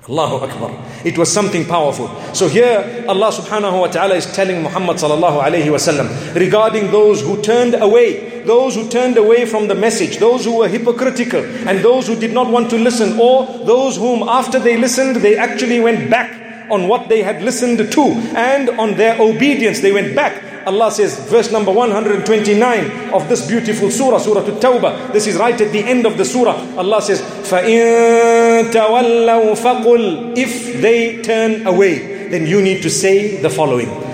Allahu 0.07 0.45
Akbar. 0.45 0.85
It 1.03 1.17
was 1.17 1.31
something 1.31 1.65
powerful. 1.65 2.07
So 2.33 2.47
here 2.47 3.03
Allah 3.09 3.31
subhanahu 3.31 3.79
wa 3.81 3.87
ta'ala 3.87 4.15
is 4.15 4.25
telling 4.31 4.61
Muhammad 4.61 4.97
sallallahu 4.97 5.41
alayhi 5.41 5.65
wasallam 5.73 6.07
regarding 6.35 6.91
those 6.91 7.21
who 7.21 7.41
turned 7.41 7.73
away, 7.73 8.43
those 8.43 8.75
who 8.75 8.87
turned 8.87 9.17
away 9.17 9.45
from 9.45 9.67
the 9.67 9.75
message, 9.75 10.17
those 10.19 10.45
who 10.45 10.59
were 10.59 10.67
hypocritical, 10.69 11.43
and 11.67 11.79
those 11.83 12.07
who 12.07 12.15
did 12.15 12.31
not 12.31 12.49
want 12.49 12.69
to 12.69 12.77
listen, 12.77 13.19
or 13.19 13.47
those 13.65 13.97
whom 13.97 14.23
after 14.29 14.59
they 14.59 14.77
listened, 14.77 15.17
they 15.17 15.35
actually 15.35 15.79
went 15.79 16.09
back 16.09 16.46
on 16.70 16.88
what 16.88 17.08
they 17.08 17.22
had 17.22 17.42
listened 17.42 17.78
to 17.92 18.02
and 18.36 18.70
on 18.70 18.94
their 18.94 19.20
obedience. 19.20 19.80
They 19.80 19.92
went 19.92 20.14
back. 20.14 20.66
Allah 20.66 20.90
says, 20.92 21.18
verse 21.28 21.50
number 21.50 21.72
129 21.72 23.10
of 23.12 23.28
this 23.28 23.46
beautiful 23.48 23.90
surah, 23.90 24.18
Surah 24.18 24.46
At-Tawbah. 24.46 25.12
This 25.12 25.26
is 25.26 25.36
right 25.36 25.60
at 25.60 25.72
the 25.72 25.80
end 25.80 26.06
of 26.06 26.16
the 26.16 26.24
surah. 26.24 26.76
Allah 26.76 27.02
says, 27.02 27.20
فَإِن 27.20 28.70
تَوَلَّوْا 28.70 29.56
فَقُلْ 29.56 30.38
If 30.38 30.80
they 30.80 31.20
turn 31.22 31.66
away, 31.66 32.28
then 32.28 32.46
you 32.46 32.62
need 32.62 32.82
to 32.82 32.90
say 32.90 33.40
the 33.42 33.50
following. 33.50 34.05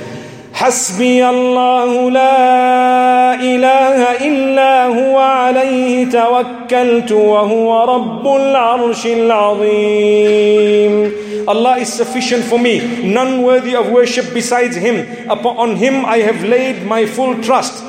حسبي 0.59 1.29
الله 1.29 2.11
لا 2.11 3.35
إله 3.35 4.27
إلا 4.29 4.87
هو 4.87 5.18
عليه 5.18 6.11
توكلت 6.11 7.12
وهو 7.12 7.85
رب 7.94 8.27
العرش 8.37 9.07
العظيم 9.07 11.12
Allah 11.48 11.79
is 11.79 11.90
sufficient 11.92 12.44
for 12.44 12.59
me 12.59 12.81
none 13.05 13.42
worthy 13.42 13.74
of 13.77 13.88
worship 13.90 14.35
besides 14.35 14.74
him 14.77 15.07
upon 15.31 15.77
him 15.77 16.05
I 16.05 16.18
have 16.18 16.42
laid 16.44 16.85
my 16.85 17.07
full 17.07 17.40
trust 17.40 17.85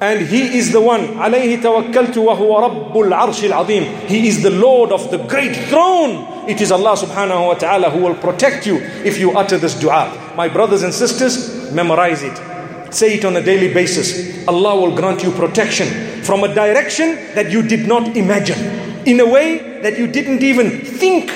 and 0.00 0.20
he 0.20 0.56
is 0.58 0.70
the 0.72 0.80
one 0.80 1.18
عليه 1.18 1.62
توكلت 1.62 2.16
وهو 2.18 2.58
رب 2.58 3.00
العرش 3.00 3.44
العظيم 3.44 3.84
he 4.08 4.28
is 4.28 4.42
the 4.42 4.50
Lord 4.50 4.92
of 4.92 5.10
the 5.10 5.18
great 5.18 5.56
throne 5.68 6.24
it 6.48 6.60
is 6.60 6.70
Allah 6.70 6.96
subhanahu 6.96 7.46
wa 7.48 7.54
ta'ala 7.54 7.90
who 7.90 7.98
will 8.06 8.14
protect 8.14 8.66
you 8.66 8.76
if 9.04 9.18
you 9.18 9.32
utter 9.36 9.58
this 9.58 9.74
dua 9.74 10.06
my 10.36 10.46
brothers 10.48 10.82
and 10.84 10.94
sisters 10.94 11.55
memorize 11.73 12.23
it. 12.23 12.93
Say 12.93 13.15
it 13.15 13.25
on 13.25 13.35
a 13.35 13.41
daily 13.41 13.73
basis. 13.73 14.47
Allah 14.47 14.79
will 14.79 14.95
grant 14.95 15.23
you 15.23 15.31
protection 15.31 15.87
from 16.23 16.43
a 16.43 16.53
direction 16.53 17.15
that 17.35 17.51
you 17.51 17.61
did 17.61 17.87
not 17.87 18.15
imagine, 18.15 18.59
in 19.05 19.19
a 19.19 19.25
way 19.29 19.81
that 19.81 19.97
you 19.97 20.07
didn't 20.07 20.43
even 20.43 20.81
think. 20.81 21.29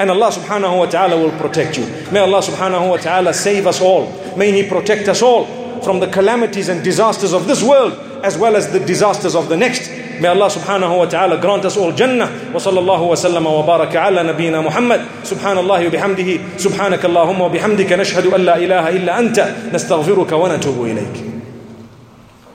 And 0.00 0.10
Allah 0.10 0.30
subhanahu 0.30 0.78
wa 0.78 0.86
ta'ala 0.86 1.16
will 1.16 1.38
protect 1.38 1.78
you. 1.78 1.84
May 2.10 2.20
Allah 2.20 2.40
subhanahu 2.40 2.90
wa 2.90 2.96
ta'ala 2.96 3.32
save 3.32 3.66
us 3.66 3.80
all. 3.80 4.10
May 4.36 4.50
He 4.50 4.68
protect 4.68 5.08
us 5.08 5.22
all 5.22 5.46
from 5.82 6.00
the 6.00 6.08
calamities 6.08 6.68
and 6.68 6.82
disasters 6.82 7.32
of 7.32 7.46
this 7.46 7.62
world 7.62 7.92
as 8.24 8.36
well 8.36 8.56
as 8.56 8.72
the 8.72 8.80
disasters 8.80 9.36
of 9.36 9.48
the 9.48 9.56
next. 9.56 9.88
May 10.20 10.28
Allah 10.28 10.46
subhanahu 10.46 10.98
wa 10.98 11.06
ta'ala 11.06 11.38
grant 11.40 11.64
us 11.64 11.76
all 11.76 11.92
Jannah. 11.92 12.26
Wa 12.52 12.60
sallallahu 12.60 13.08
wa 13.08 13.14
sallama 13.14 13.50
wa 13.50 13.66
baraka 13.66 14.06
ala 14.06 14.22
nabiyyina 14.22 14.62
Muhammad. 14.62 15.00
Subhanallah 15.24 15.82
wa 15.84 15.90
bihamdihi. 15.90 16.58
Subhanaka 16.58 17.08
Allahumma 17.08 17.48
wa 17.48 17.50
bihamdika 17.50 17.96
nashhadu 17.98 18.34
an 18.34 18.44
la 18.44 18.56
ilaha 18.56 18.90
illa 18.92 19.18
anta. 19.18 19.70
Nastaghfiruka 19.72 20.38
wa 20.38 20.48
natubu 20.48 20.86
ilayk. 20.86 21.33